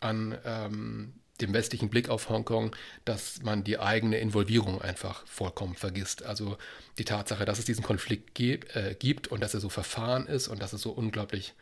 [0.00, 6.24] an ähm, dem westlichen Blick auf Hongkong, dass man die eigene Involvierung einfach vollkommen vergisst.
[6.24, 6.56] Also
[6.98, 10.48] die Tatsache, dass es diesen Konflikt ge äh, gibt und dass er so verfahren ist
[10.48, 11.54] und dass es so unglaublich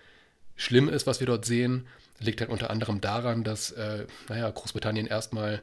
[0.57, 1.87] schlimm ist, was wir dort sehen,
[2.21, 5.63] liegt halt unter anderem daran, dass, äh, naja, Großbritannien erstmal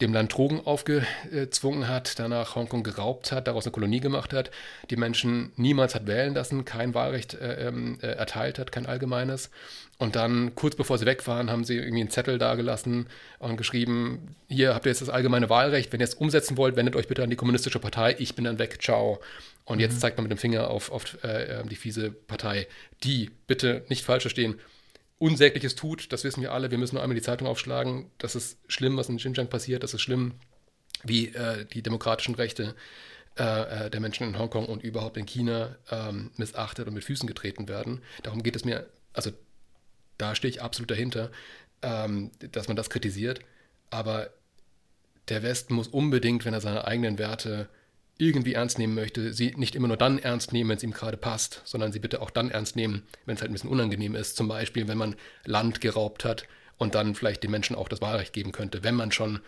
[0.00, 4.50] dem Land Drogen aufgezwungen hat, danach Hongkong geraubt hat, daraus eine Kolonie gemacht hat,
[4.90, 9.50] die Menschen niemals hat wählen lassen, kein Wahlrecht äh, ähm, äh, erteilt hat, kein allgemeines.
[9.98, 13.08] Und dann, kurz bevor sie weg waren, haben sie irgendwie einen Zettel dagelassen
[13.40, 16.94] und geschrieben, hier habt ihr jetzt das allgemeine Wahlrecht, wenn ihr es umsetzen wollt, wendet
[16.94, 19.20] euch bitte an die kommunistische Partei, ich bin dann weg, ciao.
[19.64, 19.82] Und mhm.
[19.82, 22.68] jetzt zeigt man mit dem Finger auf, auf äh, die fiese Partei,
[23.02, 24.60] die, bitte nicht falsch verstehen,
[25.18, 26.70] Unsägliches tut, das wissen wir alle.
[26.70, 28.10] Wir müssen nur einmal die Zeitung aufschlagen.
[28.18, 29.82] Das ist schlimm, was in Xinjiang passiert.
[29.82, 30.34] Das ist schlimm,
[31.02, 32.74] wie äh, die demokratischen Rechte
[33.38, 37.26] äh, äh, der Menschen in Hongkong und überhaupt in China ähm, missachtet und mit Füßen
[37.26, 38.02] getreten werden.
[38.22, 39.30] Darum geht es mir, also
[40.18, 41.30] da stehe ich absolut dahinter,
[41.82, 43.40] ähm, dass man das kritisiert.
[43.90, 44.30] Aber
[45.28, 47.68] der Westen muss unbedingt, wenn er seine eigenen Werte
[48.18, 51.16] irgendwie ernst nehmen möchte, sie nicht immer nur dann ernst nehmen, wenn es ihm gerade
[51.16, 54.36] passt, sondern sie bitte auch dann ernst nehmen, wenn es halt ein bisschen unangenehm ist.
[54.36, 58.32] Zum Beispiel, wenn man Land geraubt hat und dann vielleicht den Menschen auch das Wahlrecht
[58.32, 59.40] geben könnte, wenn man schon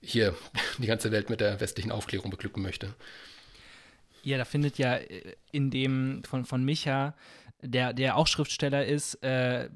[0.00, 0.34] hier
[0.78, 2.94] die ganze Welt mit der westlichen Aufklärung beglücken möchte.
[4.24, 7.14] Ja, da findet ja äh, in dem von, von Micha,
[7.62, 9.68] der, der auch Schriftsteller ist, äh,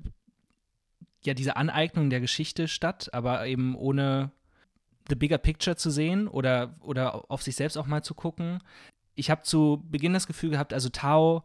[1.25, 4.33] ja diese Aneignung der Geschichte statt, aber eben ohne
[5.09, 8.63] the bigger picture zu sehen oder, oder auf sich selbst auch mal zu gucken.
[9.15, 11.45] Ich habe zu Beginn das Gefühl gehabt, also Tao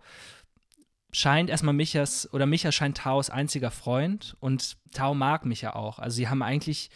[1.12, 6.00] scheint erstmal Michas oder Micha scheint Taos einziger Freund und Tao mag Micha auch.
[6.00, 6.90] Also sie haben eigentlich,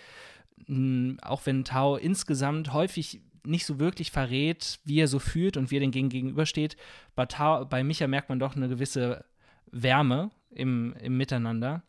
[1.22, 5.78] auch wenn Tao insgesamt häufig nicht so wirklich verrät, wie er so fühlt und wie
[5.78, 6.78] er den gegenübersteht,
[7.16, 9.26] bei, Tao, bei Micha merkt man doch eine gewisse
[9.72, 11.82] Wärme im, im Miteinander.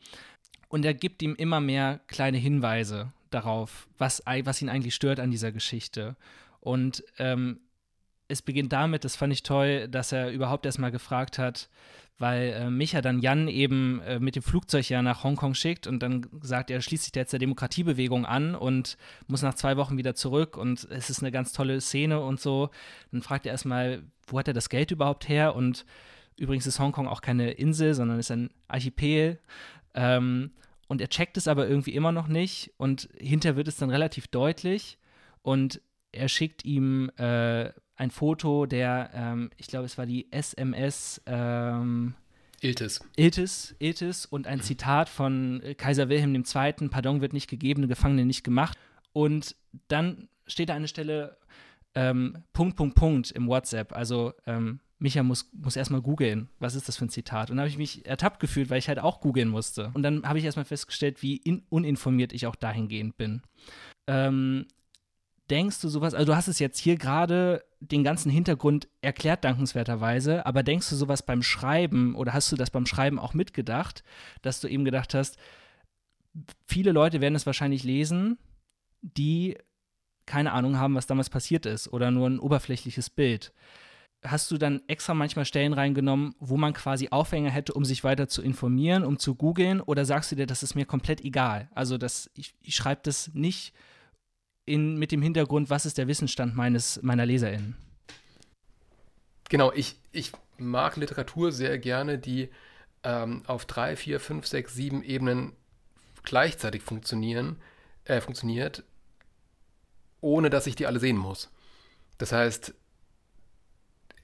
[0.69, 5.31] Und er gibt ihm immer mehr kleine Hinweise darauf, was, was ihn eigentlich stört an
[5.31, 6.17] dieser Geschichte.
[6.61, 7.61] Und ähm,
[8.29, 11.69] es beginnt damit, das fand ich toll, dass er überhaupt erstmal gefragt hat,
[12.19, 16.03] weil äh, Micha dann Jan eben äh, mit dem Flugzeug ja nach Hongkong schickt und
[16.03, 20.15] dann sagt er, schließt sich jetzt der Demokratiebewegung an und muss nach zwei Wochen wieder
[20.15, 22.71] zurück und es ist eine ganz tolle Szene und so.
[23.11, 25.57] Dann fragt er erstmal, wo hat er das Geld überhaupt her?
[25.57, 25.85] Und
[26.37, 29.41] übrigens ist Hongkong auch keine Insel, sondern ist ein Archipel.
[29.95, 30.53] Ähm,
[30.93, 34.29] und er checkt es aber irgendwie immer noch nicht und hinterher wird es dann relativ
[34.29, 34.99] deutlich
[35.41, 35.81] und
[36.13, 42.13] er schickt ihm äh, ein Foto der, ähm, ich glaube, es war die SMS ähm,
[42.61, 43.01] Iltis.
[43.17, 46.89] Iltis, Iltis und ein Zitat von Kaiser Wilhelm II.
[46.91, 48.77] Pardon wird nicht gegeben, Gefangene nicht gemacht.
[49.15, 49.57] Und
[49.89, 51.39] dann steht da eine Stelle
[51.95, 53.95] ähm, Punkt, Punkt, Punkt im WhatsApp.
[53.95, 57.51] Also ähm, Micha muss, muss erstmal googeln, was ist das für ein Zitat.
[57.51, 59.91] Und dann habe ich mich ertappt gefühlt, weil ich halt auch googeln musste.
[59.95, 63.43] Und dann habe ich erstmal festgestellt, wie in, uninformiert ich auch dahingehend bin.
[64.07, 64.67] Ähm,
[65.51, 70.47] denkst du sowas, also du hast es jetzt hier gerade den ganzen Hintergrund erklärt, dankenswerterweise,
[70.47, 74.05] aber denkst du sowas beim Schreiben oder hast du das beim Schreiben auch mitgedacht,
[74.43, 75.37] dass du eben gedacht hast,
[76.65, 78.39] viele Leute werden es wahrscheinlich lesen,
[79.01, 79.59] die
[80.27, 83.53] keine Ahnung haben, was damals passiert ist oder nur ein oberflächliches Bild
[84.25, 88.29] hast du dann extra manchmal Stellen reingenommen, wo man quasi Aufhänger hätte, um sich weiter
[88.29, 89.81] zu informieren, um zu googeln?
[89.81, 91.69] Oder sagst du dir, das ist mir komplett egal?
[91.75, 93.75] Also, das, ich, ich schreibe das nicht
[94.65, 97.77] in, mit dem Hintergrund, was ist der Wissensstand meines, meiner LeserInnen?
[99.49, 102.49] Genau, ich, ich mag Literatur sehr gerne, die
[103.03, 105.53] ähm, auf drei, vier, fünf, sechs, sieben Ebenen
[106.23, 107.57] gleichzeitig funktionieren,
[108.05, 108.85] äh, funktioniert,
[110.21, 111.51] ohne dass ich die alle sehen muss.
[112.19, 112.75] Das heißt,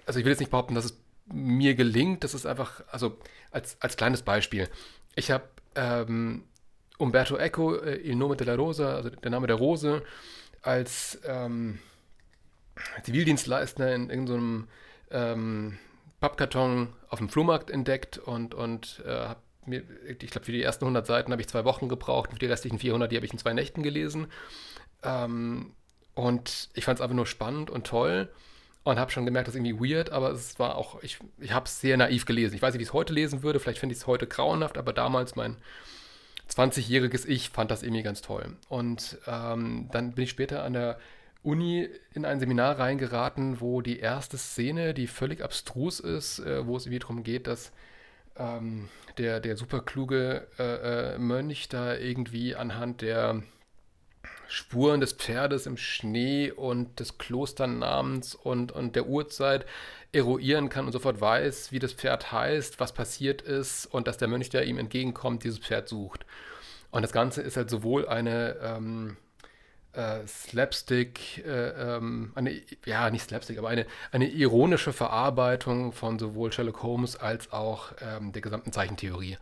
[0.08, 3.18] also ich will jetzt nicht behaupten, dass es mir gelingt, das ist einfach, also
[3.50, 4.68] als, als kleines Beispiel.
[5.14, 5.44] Ich habe
[5.74, 6.44] ähm,
[6.96, 10.02] Umberto Eco, äh, Il nome della Rosa, also der Name der Rose,
[10.62, 11.78] als, ähm,
[13.02, 14.68] Zivildienstleister in irgendeinem
[15.10, 15.78] ähm,
[16.20, 19.34] Pappkarton auf dem Flohmarkt entdeckt und, und äh,
[19.66, 22.46] mir, ich glaube, für die ersten 100 Seiten habe ich zwei Wochen gebraucht, für die
[22.46, 24.28] restlichen 400, die habe ich in zwei Nächten gelesen.
[25.02, 25.74] Ähm,
[26.14, 28.30] und ich fand es einfach nur spannend und toll
[28.90, 31.66] und habe schon gemerkt, das ist irgendwie weird, aber es war auch, ich, ich habe
[31.66, 32.55] es sehr naiv gelesen.
[32.55, 34.79] Ich weiß nicht, wie ich es heute lesen würde, vielleicht finde ich es heute grauenhaft,
[34.79, 35.57] aber damals mein
[36.51, 38.57] 20-jähriges Ich fand das irgendwie ganz toll.
[38.68, 40.98] Und ähm, dann bin ich später an der
[41.42, 46.77] Uni in ein Seminar reingeraten, wo die erste Szene, die völlig abstrus ist, äh, wo
[46.77, 47.72] es irgendwie darum geht, dass
[48.37, 53.42] ähm, der, der superkluge äh, äh, Mönch da irgendwie anhand der
[54.48, 59.66] Spuren des Pferdes im Schnee und des Klosternamens und, und der Uhrzeit
[60.11, 64.26] eruieren kann und sofort weiß, wie das Pferd heißt, was passiert ist und dass der
[64.26, 66.24] Mönch, der ihm entgegenkommt, dieses Pferd sucht.
[66.90, 69.18] Und das Ganze ist halt sowohl eine ähm,
[69.92, 76.52] äh, Slapstick, äh, ähm, eine, ja, nicht Slapstick, aber eine, eine ironische Verarbeitung von sowohl
[76.52, 79.37] Sherlock Holmes als auch ähm, der gesamten Zeichentheorie.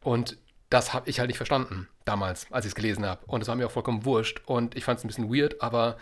[0.00, 0.36] Und
[0.74, 3.24] das habe ich halt nicht verstanden damals, als ich es gelesen habe.
[3.26, 4.42] Und es war mir auch vollkommen wurscht.
[4.44, 5.98] Und ich fand es ein bisschen weird, aber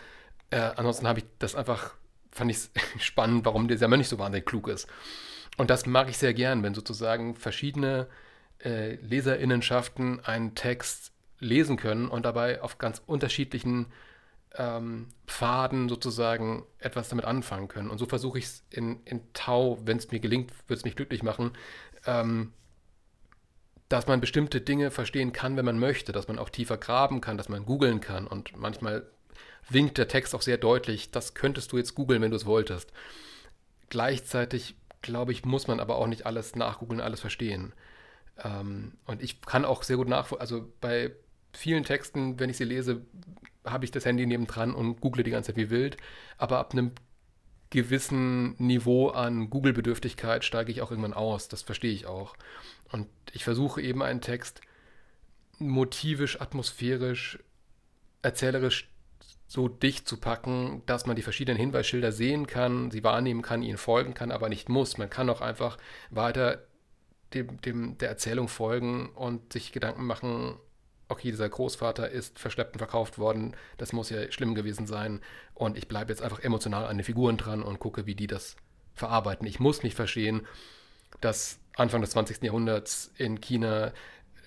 [0.49, 1.93] äh, ansonsten habe ich das einfach,
[2.31, 4.87] fand ich spannend, warum dieser Mönch so wahnsinnig klug ist.
[5.57, 8.07] Und das mag ich sehr gern, wenn sozusagen verschiedene
[8.65, 13.85] äh, Leserinnenschaften einen Text lesen können und dabei auf ganz unterschiedlichen
[14.55, 17.91] ähm, Pfaden sozusagen etwas damit anfangen können.
[17.91, 20.95] Und so versuche ich es in, in Tau, wenn es mir gelingt, wird es mich
[20.95, 21.51] glücklich machen,
[22.07, 22.53] ähm,
[23.93, 27.37] dass man bestimmte Dinge verstehen kann, wenn man möchte, dass man auch tiefer graben kann,
[27.37, 28.25] dass man googeln kann.
[28.25, 29.05] Und manchmal
[29.69, 32.91] winkt der Text auch sehr deutlich, das könntest du jetzt googeln, wenn du es wolltest.
[33.89, 37.71] Gleichzeitig, glaube ich, muss man aber auch nicht alles nachgoogeln, alles verstehen.
[38.43, 41.11] Ähm, und ich kann auch sehr gut nachvollziehen, also bei
[41.51, 43.05] vielen Texten, wenn ich sie lese,
[43.63, 45.97] habe ich das Handy nebendran und google die ganze Zeit wie wild.
[46.39, 46.93] Aber ab einem
[47.73, 51.47] gewissen Niveau an Google-Bedürftigkeit steige ich auch irgendwann aus.
[51.47, 52.35] Das verstehe ich auch.
[52.91, 54.61] Und ich versuche eben einen Text
[55.57, 57.39] motivisch, atmosphärisch,
[58.21, 58.91] erzählerisch
[59.47, 63.79] so dicht zu packen, dass man die verschiedenen Hinweisschilder sehen kann, sie wahrnehmen kann, ihnen
[63.79, 64.99] folgen kann, aber nicht muss.
[64.99, 65.79] Man kann auch einfach
[66.11, 66.63] weiter
[67.33, 70.57] dem, dem, der Erzählung folgen und sich Gedanken machen,
[71.13, 75.21] okay, dieser Großvater ist verschleppt und verkauft worden, das muss ja schlimm gewesen sein
[75.53, 78.55] und ich bleibe jetzt einfach emotional an den Figuren dran und gucke, wie die das
[78.93, 79.47] verarbeiten.
[79.47, 80.45] Ich muss nicht verstehen,
[81.21, 82.43] dass Anfang des 20.
[82.43, 83.93] Jahrhunderts in China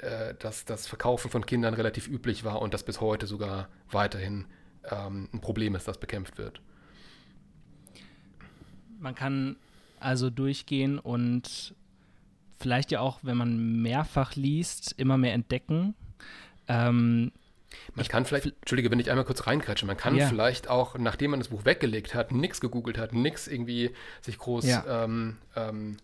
[0.00, 4.44] äh, dass das Verkaufen von Kindern relativ üblich war und das bis heute sogar weiterhin
[4.90, 6.60] ähm, ein Problem ist, das bekämpft wird.
[8.98, 9.56] Man kann
[9.98, 11.74] also durchgehen und
[12.58, 15.94] vielleicht ja auch, wenn man mehrfach liest, immer mehr entdecken.
[16.68, 17.32] Ähm,
[17.94, 20.28] man kann vielleicht, Entschuldige, wenn ich einmal kurz reinkretsche, man kann ja.
[20.28, 23.90] vielleicht auch, nachdem man das Buch weggelegt hat, nichts gegoogelt hat, nichts irgendwie
[24.22, 25.04] sich groß ja.
[25.04, 25.96] ähm, ähm,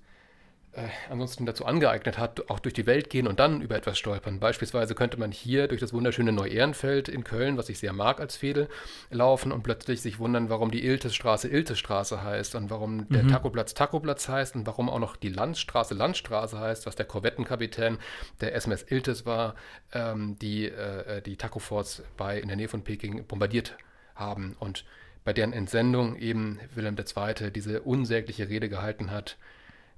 [0.73, 4.41] äh, ansonsten dazu angeeignet hat, auch durch die Welt gehen und dann über etwas stolpern.
[4.41, 8.37] Beispielsweise könnte man hier durch das wunderschöne Neu-Ehrenfeld in Köln, was ich sehr mag als
[8.37, 8.69] Fädel,
[9.11, 13.09] laufen und plötzlich sich wundern, warum die Iltesstraße Iltesstraße heißt und warum mhm.
[13.11, 17.99] der Takoplatz Takoplatz heißt und warum auch noch die Landstraße Landstraße heißt, was der Korvettenkapitän
[18.41, 19.55] der SMS Iltes war,
[19.93, 23.77] ähm, die äh, die Takoforts bei in der Nähe von Peking bombardiert
[24.15, 24.85] haben und
[25.25, 27.51] bei deren Entsendung eben Wilhelm II.
[27.51, 29.37] diese unsägliche Rede gehalten hat,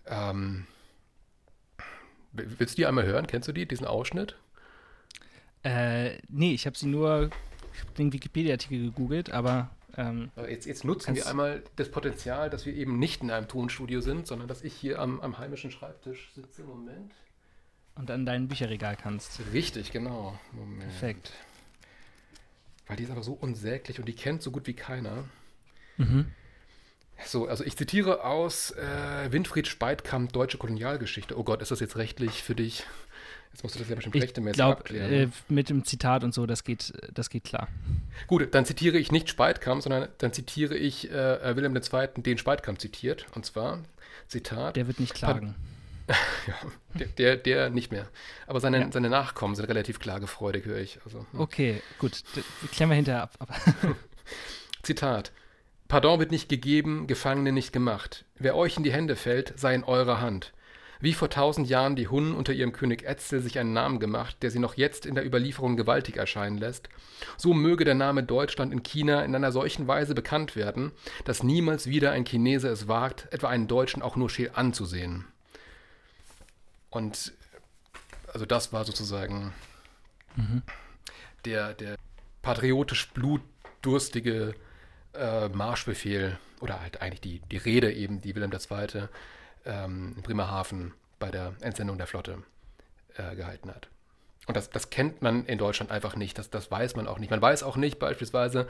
[0.06, 0.66] ähm,
[2.32, 3.26] willst du die einmal hören?
[3.26, 4.36] Kennst du die, diesen Ausschnitt?
[5.62, 7.30] Äh, nee, ich habe sie nur,
[7.98, 9.70] den Wikipedia-Artikel gegoogelt, aber.
[9.96, 14.00] Ähm, jetzt, jetzt, nutzen wir einmal das Potenzial, dass wir eben nicht in einem Tonstudio
[14.00, 16.64] sind, sondern dass ich hier am, am heimischen Schreibtisch sitze.
[16.64, 17.12] Moment.
[17.94, 19.40] Und an dein Bücherregal kannst.
[19.52, 20.36] Richtig, genau.
[20.50, 20.80] Moment.
[20.80, 21.30] Perfekt.
[22.88, 25.24] Weil die ist aber so unsäglich und die kennt so gut wie keiner.
[25.96, 26.26] Mhm.
[27.24, 31.38] So, also ich zitiere aus äh, Winfried Speitkamp, Deutsche Kolonialgeschichte.
[31.38, 32.84] Oh Gott, ist das jetzt rechtlich für dich?
[33.52, 35.12] Jetzt musst du das ja bestimmt rechtmäßig glaub, abklären.
[35.12, 37.68] Äh, mit dem Zitat und so, das geht, das geht klar.
[38.26, 42.80] Gut, dann zitiere ich nicht Speitkamp, sondern dann zitiere ich äh, Wilhelm II., den Speitkamp
[42.80, 43.26] zitiert.
[43.36, 43.78] Und zwar,
[44.26, 44.74] Zitat.
[44.74, 45.54] Der wird nicht klagen.
[46.46, 46.54] ja,
[46.94, 48.08] der, der, der, nicht mehr.
[48.46, 48.92] Aber seine, ja.
[48.92, 50.98] seine Nachkommen sind relativ klagefreudig, höre ich.
[51.04, 51.40] Also, hm.
[51.40, 52.22] Okay, gut.
[52.72, 53.38] Klären wir hinterher ab.
[54.82, 55.32] Zitat.
[55.88, 58.24] Pardon wird nicht gegeben, Gefangene nicht gemacht.
[58.36, 60.52] Wer euch in die Hände fällt, sei in eurer Hand.
[61.00, 64.50] Wie vor tausend Jahren die Hunnen unter ihrem König Etzel sich einen Namen gemacht, der
[64.50, 66.88] sie noch jetzt in der Überlieferung gewaltig erscheinen lässt,
[67.36, 70.92] so möge der Name Deutschland in China in einer solchen Weise bekannt werden,
[71.26, 75.26] dass niemals wieder ein Chinese es wagt, etwa einen Deutschen auch nur scheel anzusehen.
[76.88, 77.34] Und
[78.32, 79.52] also das war sozusagen
[80.36, 80.62] mhm.
[81.44, 81.96] der, der
[82.40, 84.54] patriotisch blutdurstige
[85.16, 89.08] äh, Marschbefehl oder halt eigentlich die, die Rede eben, die Wilhelm II.
[89.66, 92.42] Ähm, in Bremerhaven bei der Entsendung der Flotte
[93.16, 93.88] äh, gehalten hat.
[94.46, 97.30] Und das, das kennt man in Deutschland einfach nicht, das, das weiß man auch nicht.
[97.30, 98.66] Man weiß auch nicht beispielsweise,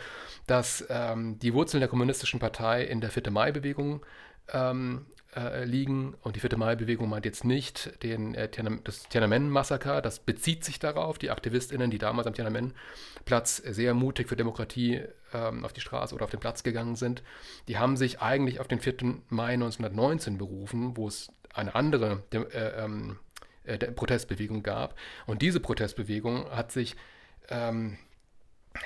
[0.46, 3.30] dass ähm, die Wurzeln der Kommunistischen Partei in der 4.
[3.30, 4.06] Mai-Bewegung
[4.52, 6.14] ähm, äh, liegen.
[6.22, 6.56] Und die 4.
[6.56, 8.48] Mai-Bewegung meint jetzt nicht den, äh,
[8.84, 11.18] das Tiananmen-Massaker, das bezieht sich darauf.
[11.18, 15.02] Die AktivistInnen, die damals am Tiananmen-Platz sehr mutig für Demokratie
[15.34, 17.22] ähm, auf die Straße oder auf den Platz gegangen sind,
[17.68, 18.94] die haben sich eigentlich auf den 4.
[19.28, 23.18] Mai 1919 berufen, wo es eine andere äh, ähm,
[23.64, 24.96] äh, Protestbewegung gab.
[25.26, 26.96] Und diese Protestbewegung hat sich
[27.48, 27.98] ähm,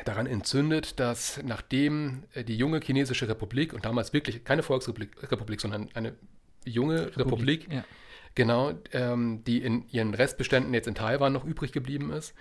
[0.05, 5.61] daran entzündet, dass nachdem äh, die junge chinesische Republik, und damals wirklich keine Volksrepublik, Republik,
[5.61, 6.15] sondern eine
[6.65, 7.85] junge Republik, Republik ja.
[8.35, 12.35] genau, ähm, die in ihren Restbeständen jetzt in Taiwan noch übrig geblieben ist.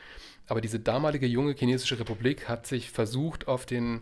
[0.47, 4.01] Aber diese damalige junge chinesische Republik hat sich versucht, auf den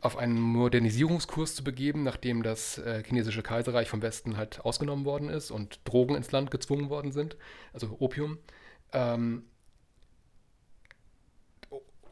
[0.00, 5.28] auf einen Modernisierungskurs zu begeben, nachdem das äh, chinesische Kaiserreich vom Westen halt ausgenommen worden
[5.28, 7.36] ist und Drogen ins Land gezwungen worden sind,
[7.72, 8.38] also Opium.
[8.92, 9.44] Ähm,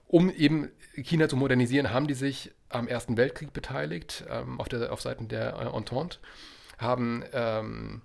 [0.07, 4.93] um eben China zu modernisieren, haben die sich am Ersten Weltkrieg beteiligt, ähm, auf, der,
[4.93, 6.19] auf Seiten der äh, Entente,
[6.79, 8.03] haben, ähm,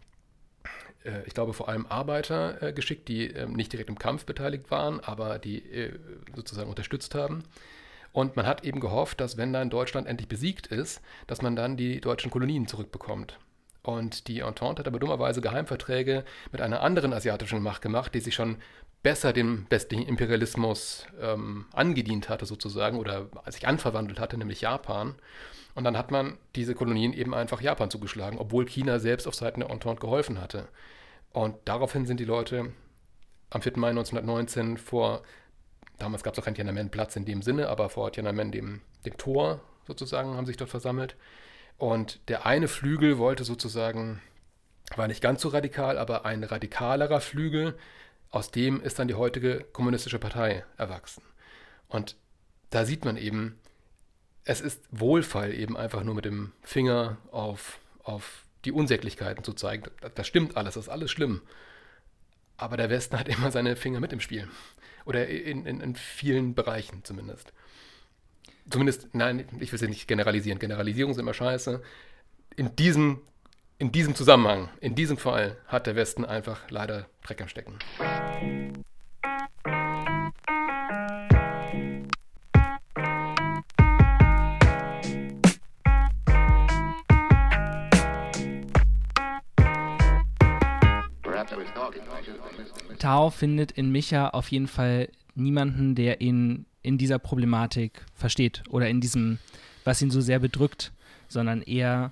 [1.10, 4.72] äh, ich glaube, vor allem Arbeiter äh, geschickt, die ähm, nicht direkt im Kampf beteiligt
[4.72, 6.00] waren, aber die äh,
[6.36, 7.44] sozusagen unterstützt haben.
[8.12, 11.78] Und man hat eben gehofft, dass wenn dann Deutschland endlich besiegt ist, dass man dann
[11.78, 13.38] die deutschen Kolonien zurückbekommt.
[13.84, 18.36] Und die Entente hat aber dummerweise Geheimverträge mit einer anderen asiatischen Macht gemacht, die sich
[18.36, 18.58] schon
[19.04, 25.16] besser dem westlichen Imperialismus ähm, angedient hatte sozusagen oder sich anverwandelt hatte, nämlich Japan.
[25.76, 29.62] Und dann hat man diese Kolonien eben einfach Japan zugeschlagen, obwohl China selbst auf Seiten
[29.62, 30.68] der Entente geholfen hatte.
[31.32, 32.74] Und daraufhin sind die Leute
[33.50, 33.78] am 4.
[33.78, 35.24] Mai 1919 vor,
[35.98, 39.62] damals gab es auch keinen Tiananmen-Platz in dem Sinne, aber vor Tiananmen, dem, dem Tor
[39.88, 41.16] sozusagen, haben sich dort versammelt.
[41.78, 44.22] Und der eine Flügel wollte sozusagen,
[44.96, 47.78] war nicht ganz so radikal, aber ein radikalerer Flügel
[48.32, 51.24] aus dem ist dann die heutige kommunistische Partei erwachsen.
[51.88, 52.16] Und
[52.70, 53.60] da sieht man eben,
[54.44, 59.84] es ist Wohlfall eben einfach nur mit dem Finger auf, auf die Unsäglichkeiten zu zeigen.
[60.16, 61.42] Das stimmt alles, das ist alles schlimm.
[62.58, 64.48] Aber der Westen hat immer seine Finger mit im Spiel.
[65.06, 67.54] Oder in, in, in vielen Bereichen zumindest.
[68.70, 70.60] Zumindest, nein, ich will es nicht generalisieren.
[70.60, 71.82] Generalisierung ist immer scheiße.
[72.56, 73.22] In diesem
[73.82, 77.80] in diesem Zusammenhang, in diesem Fall, hat der Westen einfach leider Dreck am Stecken.
[93.00, 98.90] Tao findet in Micha auf jeden Fall niemanden, der ihn in dieser Problematik versteht oder
[98.90, 99.40] in diesem,
[99.84, 100.92] was ihn so sehr bedrückt,
[101.28, 102.12] sondern eher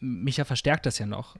[0.00, 1.36] Micha verstärkt das ja noch.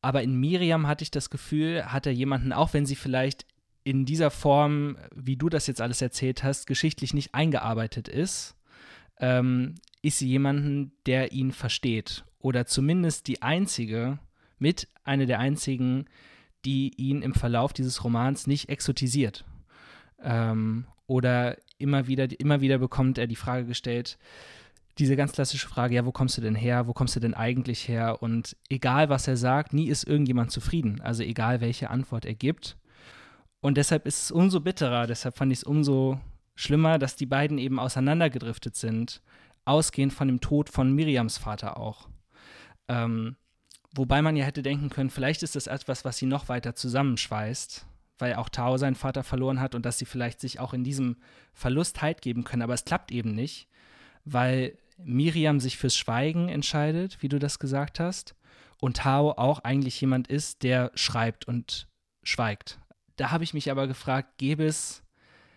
[0.00, 3.46] Aber in Miriam hatte ich das Gefühl, hat er jemanden, auch wenn sie vielleicht
[3.84, 8.56] in dieser Form, wie du das jetzt alles erzählt hast, geschichtlich nicht eingearbeitet ist,
[9.18, 12.24] ähm, ist sie jemanden, der ihn versteht.
[12.38, 14.18] Oder zumindest die einzige,
[14.58, 16.06] mit einer der einzigen,
[16.64, 19.44] die ihn im Verlauf dieses Romans nicht exotisiert.
[20.22, 24.18] Ähm, oder immer wieder, immer wieder bekommt er die Frage gestellt,
[24.98, 26.86] diese ganz klassische Frage, ja, wo kommst du denn her?
[26.86, 28.22] Wo kommst du denn eigentlich her?
[28.22, 31.00] Und egal, was er sagt, nie ist irgendjemand zufrieden.
[31.00, 32.76] Also egal, welche Antwort er gibt.
[33.60, 36.20] Und deshalb ist es umso bitterer, deshalb fand ich es umso
[36.54, 39.22] schlimmer, dass die beiden eben auseinandergedriftet sind,
[39.64, 42.08] ausgehend von dem Tod von Miriams Vater auch.
[42.88, 43.36] Ähm,
[43.92, 47.86] wobei man ja hätte denken können, vielleicht ist das etwas, was sie noch weiter zusammenschweißt,
[48.18, 51.16] weil auch Tao seinen Vater verloren hat und dass sie vielleicht sich auch in diesem
[51.52, 52.62] Verlust Halt geben können.
[52.62, 53.68] Aber es klappt eben nicht,
[54.24, 58.34] weil Miriam sich fürs Schweigen entscheidet, wie du das gesagt hast,
[58.80, 61.88] und Tao auch eigentlich jemand ist, der schreibt und
[62.24, 62.80] schweigt.
[63.16, 65.02] Da habe ich mich aber gefragt, gäbe es,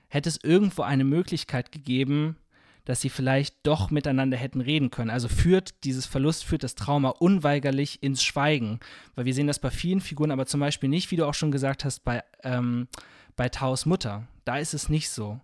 [0.08, 2.38] hätte es irgendwo eine Möglichkeit gegeben,
[2.86, 5.10] dass sie vielleicht doch miteinander hätten reden können.
[5.10, 8.80] Also führt dieses Verlust, führt das Trauma unweigerlich ins Schweigen.
[9.16, 11.52] Weil wir sehen das bei vielen Figuren, aber zum Beispiel nicht, wie du auch schon
[11.52, 12.88] gesagt hast, bei, ähm,
[13.36, 14.28] bei Taos Mutter.
[14.46, 15.42] Da ist es nicht so.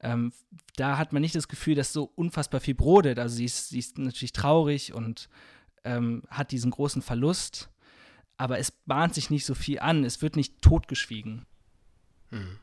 [0.00, 0.32] Ähm,
[0.76, 3.18] da hat man nicht das Gefühl, dass so unfassbar viel brodelt.
[3.18, 5.28] Also sie ist, sie ist natürlich traurig und
[5.84, 7.70] ähm, hat diesen großen Verlust,
[8.36, 10.04] aber es bahnt sich nicht so viel an.
[10.04, 11.46] Es wird nicht totgeschwiegen.
[12.30, 12.58] Hm.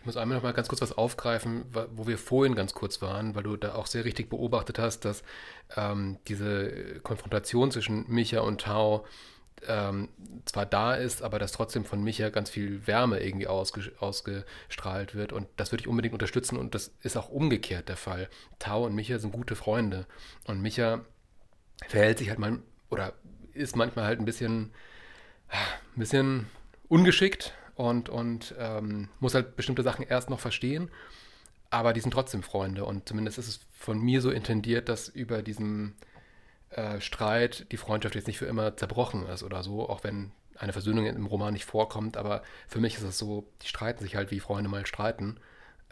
[0.00, 3.34] Ich muss einmal noch mal ganz kurz was aufgreifen, wo wir vorhin ganz kurz waren,
[3.34, 5.22] weil du da auch sehr richtig beobachtet hast, dass
[5.76, 9.04] ähm, diese Konfrontation zwischen Micha und Tao
[9.66, 10.08] ähm,
[10.44, 15.32] zwar da ist, aber dass trotzdem von Micha ganz viel Wärme irgendwie ausge ausgestrahlt wird.
[15.32, 18.28] Und das würde ich unbedingt unterstützen und das ist auch umgekehrt der Fall.
[18.58, 20.06] Tau und Micha sind gute Freunde.
[20.46, 21.00] Und Micha
[21.88, 22.58] verhält sich halt mal
[22.90, 23.14] oder
[23.52, 24.72] ist manchmal halt ein bisschen,
[25.48, 26.46] ein bisschen
[26.88, 30.90] ungeschickt und, und ähm, muss halt bestimmte Sachen erst noch verstehen.
[31.70, 35.42] Aber die sind trotzdem Freunde und zumindest ist es von mir so intendiert, dass über
[35.42, 35.96] diesen
[36.70, 40.72] äh, Streit die Freundschaft jetzt nicht für immer zerbrochen ist oder so, auch wenn eine
[40.72, 42.16] Versöhnung im Roman nicht vorkommt.
[42.16, 45.38] Aber für mich ist es so, die streiten sich halt wie Freunde mal streiten.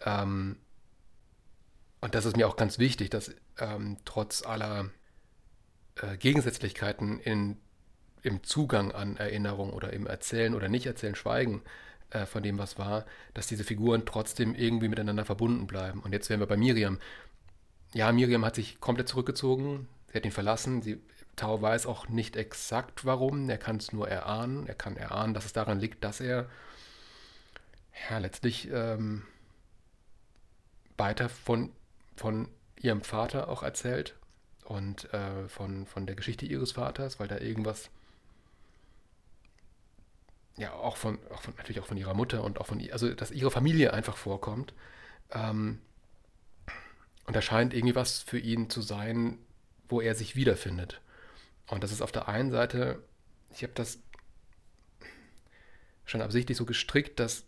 [0.05, 0.57] Ähm,
[2.01, 4.91] und das ist mir auch ganz wichtig, dass ähm, trotz aller
[5.97, 7.59] äh, Gegensätzlichkeiten in,
[8.23, 11.62] im Zugang an Erinnerung oder im Erzählen oder Nicht-Erzählen, Schweigen
[12.11, 13.05] äh, von dem, was war,
[13.35, 16.01] dass diese Figuren trotzdem irgendwie miteinander verbunden bleiben.
[16.01, 16.99] Und jetzt wären wir bei Miriam.
[17.95, 20.83] Ja, Miriam hat sich komplett zurückgezogen, Sie hat ihn verlassen.
[20.83, 21.01] Sie,
[21.37, 23.49] Tau weiß auch nicht exakt warum.
[23.49, 24.66] Er kann es nur erahnen.
[24.66, 26.51] Er kann erahnen, dass es daran liegt, dass er
[28.11, 29.23] ja, letztlich ähm,
[30.99, 31.73] weiter von,
[32.16, 34.14] von ihrem Vater auch erzählt
[34.64, 37.91] und äh, von, von der Geschichte ihres Vaters, weil da irgendwas,
[40.57, 43.30] ja, auch von, auch von, natürlich auch von ihrer Mutter und auch von, also dass
[43.30, 44.74] ihre Familie einfach vorkommt.
[45.30, 45.78] Ähm,
[47.26, 49.38] und da scheint irgendwie was für ihn zu sein,
[49.88, 51.00] wo er sich wiederfindet.
[51.68, 53.03] Und das ist auf der einen Seite,
[53.50, 53.98] ich habe das
[56.05, 57.44] schon absichtlich so gestrickt, dass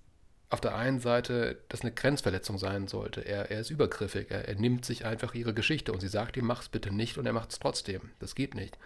[0.50, 3.22] auf der einen Seite das eine Grenzverletzung sein sollte.
[3.22, 6.46] Er, er ist übergriffig, er, er, nimmt sich einfach ihre Geschichte und sie sagt ihm,
[6.46, 8.10] mach's bitte nicht und er macht es trotzdem.
[8.20, 8.78] Das geht nicht.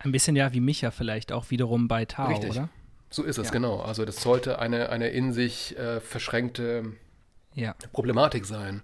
[0.00, 2.50] Ein bisschen ja wie Micha vielleicht auch wiederum bei Tao, Richtig.
[2.50, 2.68] oder?
[3.12, 3.52] So ist es, ja.
[3.52, 3.80] genau.
[3.80, 6.94] Also das sollte eine, eine in sich äh, verschränkte
[7.54, 7.74] ja.
[7.92, 8.82] Problematik sein.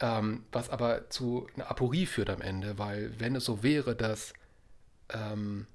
[0.00, 4.34] Ähm, was aber zu einer Aporie führt am Ende, weil wenn es so wäre, dass
[5.08, 5.66] ähm,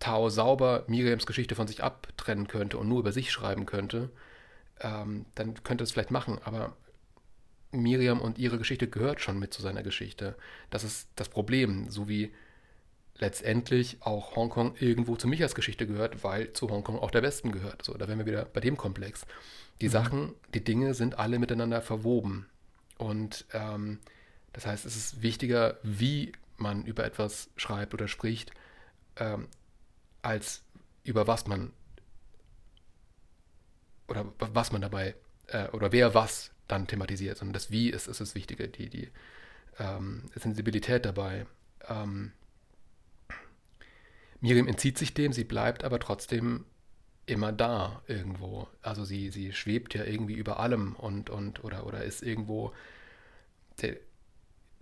[0.00, 4.10] Tao sauber Miriams Geschichte von sich abtrennen könnte und nur über sich schreiben könnte,
[4.80, 6.76] ähm, dann könnte es vielleicht machen, aber
[7.70, 10.36] Miriam und ihre Geschichte gehört schon mit zu seiner Geschichte.
[10.70, 12.32] Das ist das Problem, so wie
[13.18, 17.82] letztendlich auch Hongkong irgendwo zu Michas Geschichte gehört, weil zu Hongkong auch der Westen gehört.
[17.82, 19.26] So, da wären wir wieder bei dem Komplex.
[19.80, 19.92] Die mhm.
[19.92, 22.46] Sachen, die Dinge sind alle miteinander verwoben.
[22.98, 23.98] Und ähm,
[24.52, 28.52] das heißt, es ist wichtiger, wie man über etwas schreibt oder spricht,
[29.16, 29.48] ähm,
[30.22, 30.62] als
[31.04, 31.72] über was man
[34.08, 35.14] oder was man dabei
[35.48, 39.10] äh, oder wer was dann thematisiert, sondern das Wie ist, ist das Wichtige, die, die
[39.78, 41.46] ähm, Sensibilität dabei.
[41.88, 42.32] Ähm,
[44.40, 46.64] Miriam entzieht sich dem, sie bleibt aber trotzdem
[47.26, 48.68] immer da irgendwo.
[48.82, 52.72] Also sie, sie schwebt ja irgendwie über allem und, und oder, oder ist irgendwo
[53.82, 53.96] der,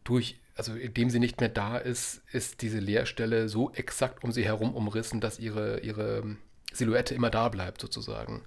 [0.05, 4.44] durch, also indem sie nicht mehr da ist, ist diese Leerstelle so exakt um sie
[4.44, 6.36] herum umrissen, dass ihre, ihre
[6.72, 8.44] Silhouette immer da bleibt, sozusagen.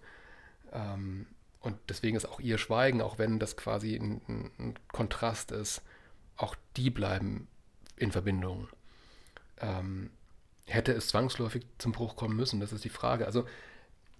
[0.71, 1.25] Ähm,
[1.59, 4.21] und deswegen ist auch ihr Schweigen, auch wenn das quasi ein,
[4.59, 5.81] ein Kontrast ist,
[6.37, 7.47] auch die bleiben
[7.95, 8.69] in Verbindung.
[9.59, 10.11] Ähm,
[10.67, 12.59] hätte es zwangsläufig zum Bruch kommen müssen?
[12.59, 13.25] Das ist die Frage.
[13.25, 13.45] Also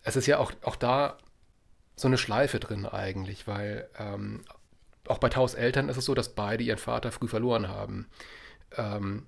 [0.03, 1.17] es ist ja auch, auch da
[1.95, 4.43] so eine Schleife drin eigentlich, weil ähm,
[5.07, 8.07] auch bei Taus Eltern ist es so, dass beide ihren Vater früh verloren haben.
[8.75, 9.25] Ähm,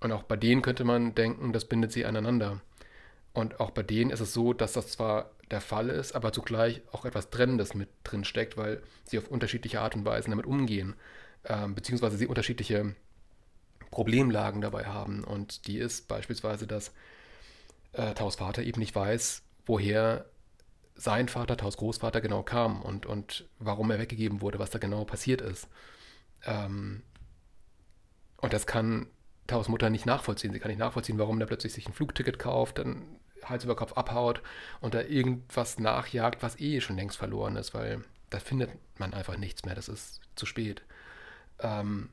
[0.00, 2.60] und auch bei denen könnte man denken, das bindet sie aneinander.
[3.32, 6.82] Und auch bei denen ist es so, dass das zwar der Fall ist, aber zugleich
[6.92, 10.94] auch etwas Trennendes mit drin steckt, weil sie auf unterschiedliche Art und Weise damit umgehen,
[11.44, 12.94] ähm, beziehungsweise sie unterschiedliche
[13.90, 15.24] Problemlagen dabei haben.
[15.24, 16.92] Und die ist beispielsweise, dass
[17.92, 20.26] äh, Taus Vater eben nicht weiß, woher
[20.94, 25.04] sein Vater, Taus Großvater, genau kam und, und warum er weggegeben wurde, was da genau
[25.04, 25.68] passiert ist.
[26.44, 27.02] Ähm,
[28.36, 29.06] und das kann
[29.46, 30.52] Taus Mutter nicht nachvollziehen.
[30.52, 33.02] Sie kann nicht nachvollziehen, warum der plötzlich sich ein Flugticket kauft, dann
[33.44, 34.42] Hals über Kopf abhaut
[34.80, 39.36] und da irgendwas nachjagt, was eh schon längst verloren ist, weil da findet man einfach
[39.36, 39.74] nichts mehr.
[39.74, 40.82] Das ist zu spät.
[41.58, 42.10] Ähm,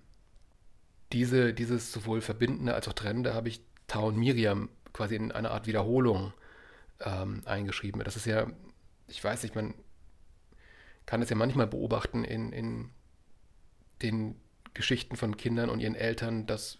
[1.14, 5.52] diese, dieses sowohl Verbindende als auch Trennende habe ich Tau und Miriam quasi in einer
[5.52, 6.34] Art Wiederholung
[7.00, 8.04] ähm, eingeschrieben.
[8.04, 8.48] Das ist ja,
[9.08, 9.74] ich weiß nicht, man
[11.06, 12.90] kann es ja manchmal beobachten in, in
[14.02, 14.36] den
[14.74, 16.80] Geschichten von Kindern und ihren Eltern, dass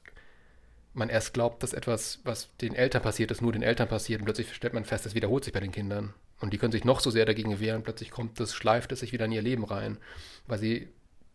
[0.94, 4.26] man erst glaubt, dass etwas, was den Eltern passiert ist, nur den Eltern passiert und
[4.26, 6.14] plötzlich stellt man fest, es wiederholt sich bei den Kindern.
[6.40, 9.14] Und die können sich noch so sehr dagegen wehren, plötzlich kommt das, schleift es sich
[9.14, 9.98] wieder in ihr Leben rein,
[10.46, 10.90] weil sie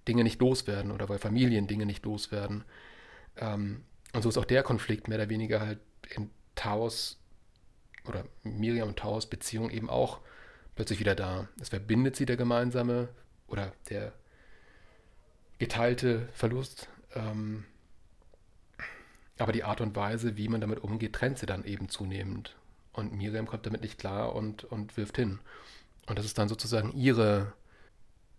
[0.09, 2.65] Dinge nicht loswerden oder weil Familien Dinge nicht loswerden.
[3.37, 3.83] Ähm,
[4.13, 5.81] und so ist auch der Konflikt mehr oder weniger halt
[6.15, 7.19] in Taos
[8.07, 10.21] oder Miriam und Taos Beziehung eben auch
[10.75, 11.49] plötzlich wieder da.
[11.61, 13.09] Es verbindet sie der gemeinsame
[13.47, 14.13] oder der
[15.59, 16.89] geteilte Verlust.
[17.15, 17.65] Ähm,
[19.39, 22.57] Aber die Art und Weise, wie man damit umgeht, trennt sie dann eben zunehmend.
[22.93, 25.39] Und Miriam kommt damit nicht klar und, und wirft hin.
[26.07, 27.53] Und das ist dann sozusagen ihre,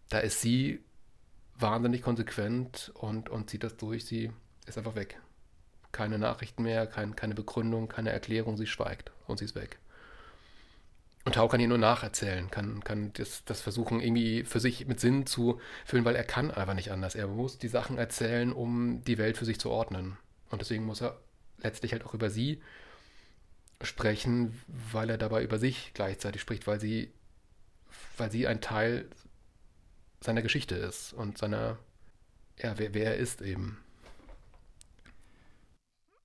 [0.09, 0.83] da ist sie
[1.59, 4.31] wahnsinnig konsequent und, und zieht das durch, sie
[4.65, 5.19] ist einfach weg.
[5.91, 9.77] Keine Nachrichten mehr, kein, keine Begründung, keine Erklärung, sie schweigt und sie ist weg.
[11.25, 14.99] Und Tau kann ihr nur nacherzählen, kann, kann das, das versuchen, irgendwie für sich mit
[14.99, 17.15] Sinn zu füllen, weil er kann einfach nicht anders.
[17.15, 20.17] Er muss die Sachen erzählen, um die Welt für sich zu ordnen.
[20.49, 21.17] Und deswegen muss er
[21.59, 22.61] letztlich halt auch über sie
[23.81, 27.11] sprechen, weil er dabei über sich gleichzeitig spricht, weil sie,
[28.17, 29.07] weil sie ein Teil
[30.23, 31.77] seiner Geschichte ist und seiner,
[32.57, 33.77] ja, wer, wer er ist eben.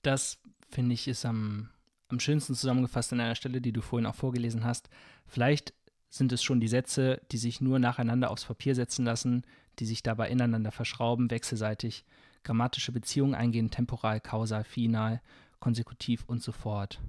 [0.01, 0.37] Das
[0.69, 1.69] finde ich ist am
[2.09, 4.89] am schönsten zusammengefasst an einer Stelle, die du vorhin auch vorgelesen hast.
[5.27, 5.73] Vielleicht
[6.09, 9.43] sind es schon die Sätze, die sich nur nacheinander aufs Papier setzen lassen,
[9.77, 12.03] die sich dabei ineinander verschrauben, wechselseitig,
[12.43, 15.21] grammatische Beziehungen eingehen, temporal, kausal, final,
[15.59, 16.99] konsekutiv und so fort.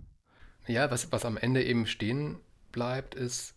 [0.66, 2.36] Ja, was, was am Ende eben stehen
[2.70, 3.54] bleibt, ist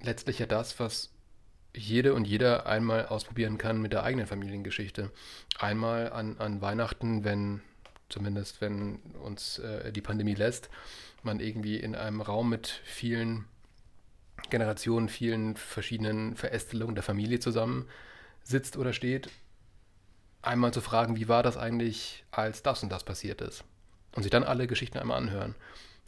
[0.00, 1.10] letztlich ja das, was
[1.76, 5.10] jede und jeder einmal ausprobieren kann mit der eigenen Familiengeschichte.
[5.58, 7.60] Einmal an, an Weihnachten, wenn
[8.08, 10.70] zumindest wenn uns äh, die Pandemie lässt,
[11.22, 13.46] man irgendwie in einem Raum mit vielen
[14.50, 17.88] Generationen, vielen verschiedenen Verästelungen der Familie zusammen
[18.42, 19.28] sitzt oder steht,
[20.42, 23.64] einmal zu fragen, wie war das eigentlich, als das und das passiert ist.
[24.14, 25.54] Und sich dann alle Geschichten einmal anhören.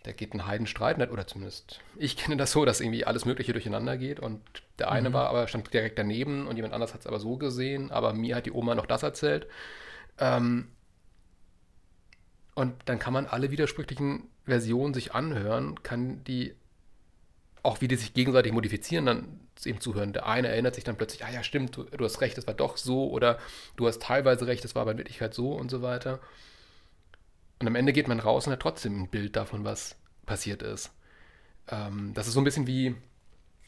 [0.09, 3.99] Da geht ein Heidenstreit, oder zumindest ich kenne das so, dass irgendwie alles Mögliche durcheinander
[3.99, 4.41] geht und
[4.79, 5.13] der eine mhm.
[5.13, 8.37] war aber stand direkt daneben und jemand anders hat es aber so gesehen, aber mir
[8.37, 9.47] hat die Oma noch das erzählt.
[10.19, 10.69] Ähm,
[12.55, 16.55] und dann kann man alle widersprüchlichen Versionen sich anhören, kann die,
[17.63, 20.15] auch wie die sich gegenseitig modifizieren, dann eben zuhören.
[20.15, 22.55] Der eine erinnert sich dann plötzlich, ah ja, stimmt, du, du hast recht, es war
[22.55, 23.39] doch so, oder
[23.77, 26.19] du hast teilweise recht, es war aber in Wirklichkeit so und so weiter.
[27.61, 29.97] Und am Ende geht man raus und hat trotzdem ein Bild davon, was
[30.27, 30.93] passiert ist.
[31.69, 32.95] Ähm, das ist so ein bisschen wie,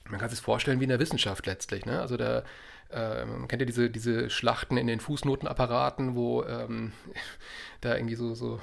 [0.09, 1.87] man kann sich vorstellen, wie in der Wissenschaft letztlich.
[1.87, 2.01] Ne?
[2.01, 2.45] Also da
[2.93, 6.93] ähm, kennt ihr diese, diese Schlachten in den Fußnotenapparaten, wo ähm,
[7.81, 8.61] da irgendwie so, so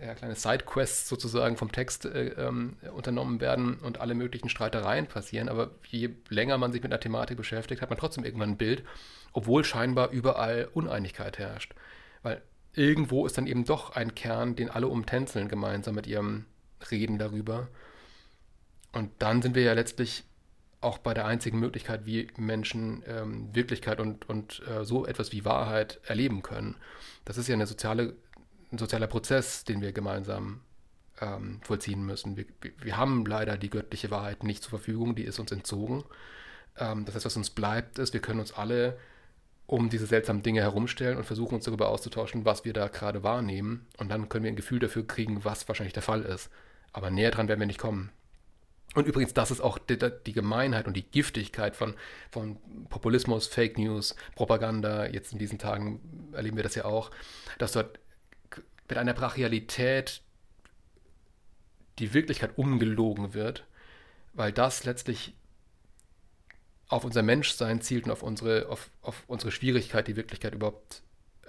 [0.00, 5.48] ja, kleine Sidequests sozusagen vom Text äh, ähm, unternommen werden und alle möglichen Streitereien passieren.
[5.48, 8.84] Aber je länger man sich mit einer Thematik beschäftigt, hat man trotzdem irgendwann ein Bild,
[9.32, 11.74] obwohl scheinbar überall Uneinigkeit herrscht.
[12.22, 12.42] Weil
[12.74, 16.44] irgendwo ist dann eben doch ein Kern, den alle umtänzeln gemeinsam mit ihrem
[16.90, 17.68] Reden darüber.
[18.92, 20.24] Und dann sind wir ja letztlich
[20.80, 25.44] auch bei der einzigen Möglichkeit, wie Menschen ähm, Wirklichkeit und, und äh, so etwas wie
[25.44, 26.76] Wahrheit erleben können.
[27.24, 28.14] Das ist ja eine soziale
[28.72, 30.60] ein sozialer Prozess, den wir gemeinsam
[31.20, 32.36] ähm, vollziehen müssen.
[32.36, 32.46] Wir,
[32.80, 36.04] wir, haben leider die göttliche Wahrheit nicht zur Verfügung, die ist uns entzogen.
[36.76, 38.98] Ähm, das heißt, was uns bleibt, ist, wir können uns alle
[39.68, 43.86] um diese seltsamen Dinge herumstellen und versuchen uns darüber auszutauschen, was wir da gerade wahrnehmen.
[43.98, 46.50] Und dann können wir ein Gefühl dafür kriegen, was wahrscheinlich der Fall ist.
[46.94, 48.10] Aber näher dran werden wir nicht kommen.
[48.94, 51.94] Und übrigens, das ist auch die, die, Gemeinheit und die Giftigkeit von,
[52.30, 52.56] von
[52.88, 55.06] Populismus, Fake News, Propaganda.
[55.06, 56.00] Jetzt in diesen Tagen
[56.32, 57.10] erleben wir das ja auch,
[57.58, 58.00] dass dort
[58.88, 60.22] mit einer Brachialität
[61.98, 63.66] die Wirklichkeit umgelogen wird,
[64.32, 65.34] weil das letztlich
[66.88, 71.02] auf unser Menschsein zielt und auf unsere, auf, auf unsere Schwierigkeit, die Wirklichkeit überhaupt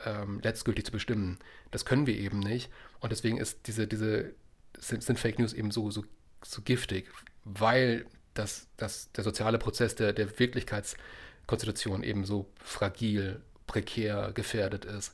[0.05, 1.39] ähm, letztgültig zu bestimmen.
[1.71, 2.69] Das können wir eben nicht.
[2.99, 4.33] Und deswegen ist diese, diese,
[4.77, 6.03] sind, sind Fake News eben so, so,
[6.43, 7.09] so giftig,
[7.45, 15.13] weil das, das, der soziale Prozess der, der Wirklichkeitskonstitution eben so fragil, prekär, gefährdet ist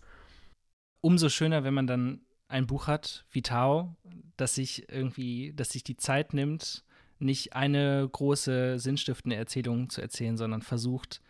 [1.06, 3.96] umso schöner, wenn man dann ein Buch hat wie Tao,
[4.38, 6.84] das sich irgendwie, das sich die Zeit nimmt,
[7.20, 11.22] nicht eine große sinnstiftende Erzählung zu erzählen, sondern versucht,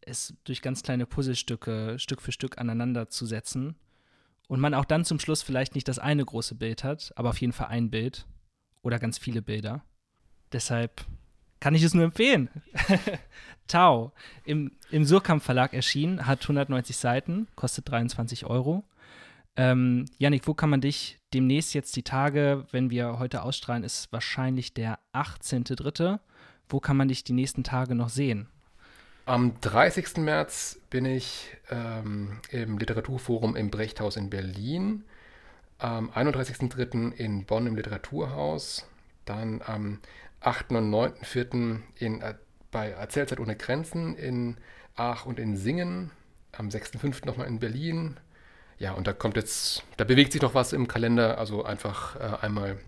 [0.00, 3.76] es durch ganz kleine Puzzlestücke Stück für Stück aneinander zu setzen.
[4.48, 7.40] Und man auch dann zum Schluss vielleicht nicht das eine große Bild hat, aber auf
[7.40, 8.26] jeden Fall ein Bild
[8.82, 9.84] oder ganz viele Bilder.
[10.52, 11.04] Deshalb
[11.60, 12.48] kann ich es nur empfehlen.
[13.68, 14.12] Tau,
[14.44, 18.84] im, im Surkamp Verlag erschienen, hat 190 Seiten, kostet 23 Euro.
[19.56, 24.12] Ähm, Janik, wo kann man dich demnächst jetzt die Tage, wenn wir heute ausstrahlen, ist
[24.12, 26.18] wahrscheinlich der 18.3.
[26.68, 28.48] Wo kann man dich die nächsten Tage noch sehen?
[29.26, 30.18] Am 30.
[30.18, 35.04] März bin ich ähm, im Literaturforum im Brechthaus in Berlin.
[35.78, 37.12] Am 31.3.
[37.12, 38.86] in Bonn im Literaturhaus.
[39.26, 40.00] Dann am
[40.40, 40.72] 8.
[40.72, 41.80] und 9.4.
[41.96, 42.34] In, äh,
[42.70, 44.56] bei Erzählzeit ohne Grenzen in
[44.96, 46.10] Aach und in Singen.
[46.52, 47.26] Am 6.5.
[47.26, 48.18] nochmal in Berlin
[48.78, 51.38] ja, und da kommt jetzt, da bewegt sich noch was im Kalender.
[51.38, 52.78] Also einfach äh, einmal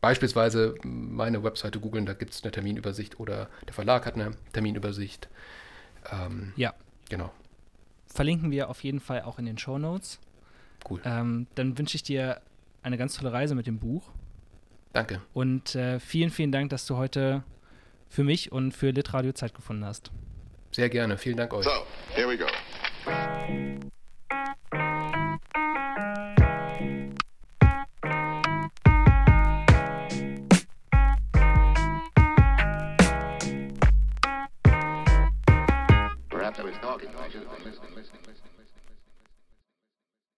[0.00, 5.28] beispielsweise meine Webseite googeln, da gibt es eine Terminübersicht oder der Verlag hat eine Terminübersicht.
[6.12, 6.74] Ähm, ja.
[7.08, 7.32] Genau.
[8.06, 10.20] Verlinken wir auf jeden Fall auch in den Show Notes.
[10.88, 11.00] Cool.
[11.04, 12.40] Ähm, dann wünsche ich dir
[12.82, 14.10] eine ganz tolle Reise mit dem Buch.
[14.92, 15.20] Danke.
[15.34, 17.42] Und äh, vielen, vielen Dank, dass du heute
[18.08, 20.10] für mich und für Litradio Zeit gefunden hast.
[20.72, 21.18] Sehr gerne.
[21.18, 21.64] Vielen Dank euch.
[21.64, 21.70] So,
[22.14, 22.46] here we go.
[36.98, 37.16] talking.
[37.20, 37.94] I should have been listening.
[37.94, 38.45] listening, listening.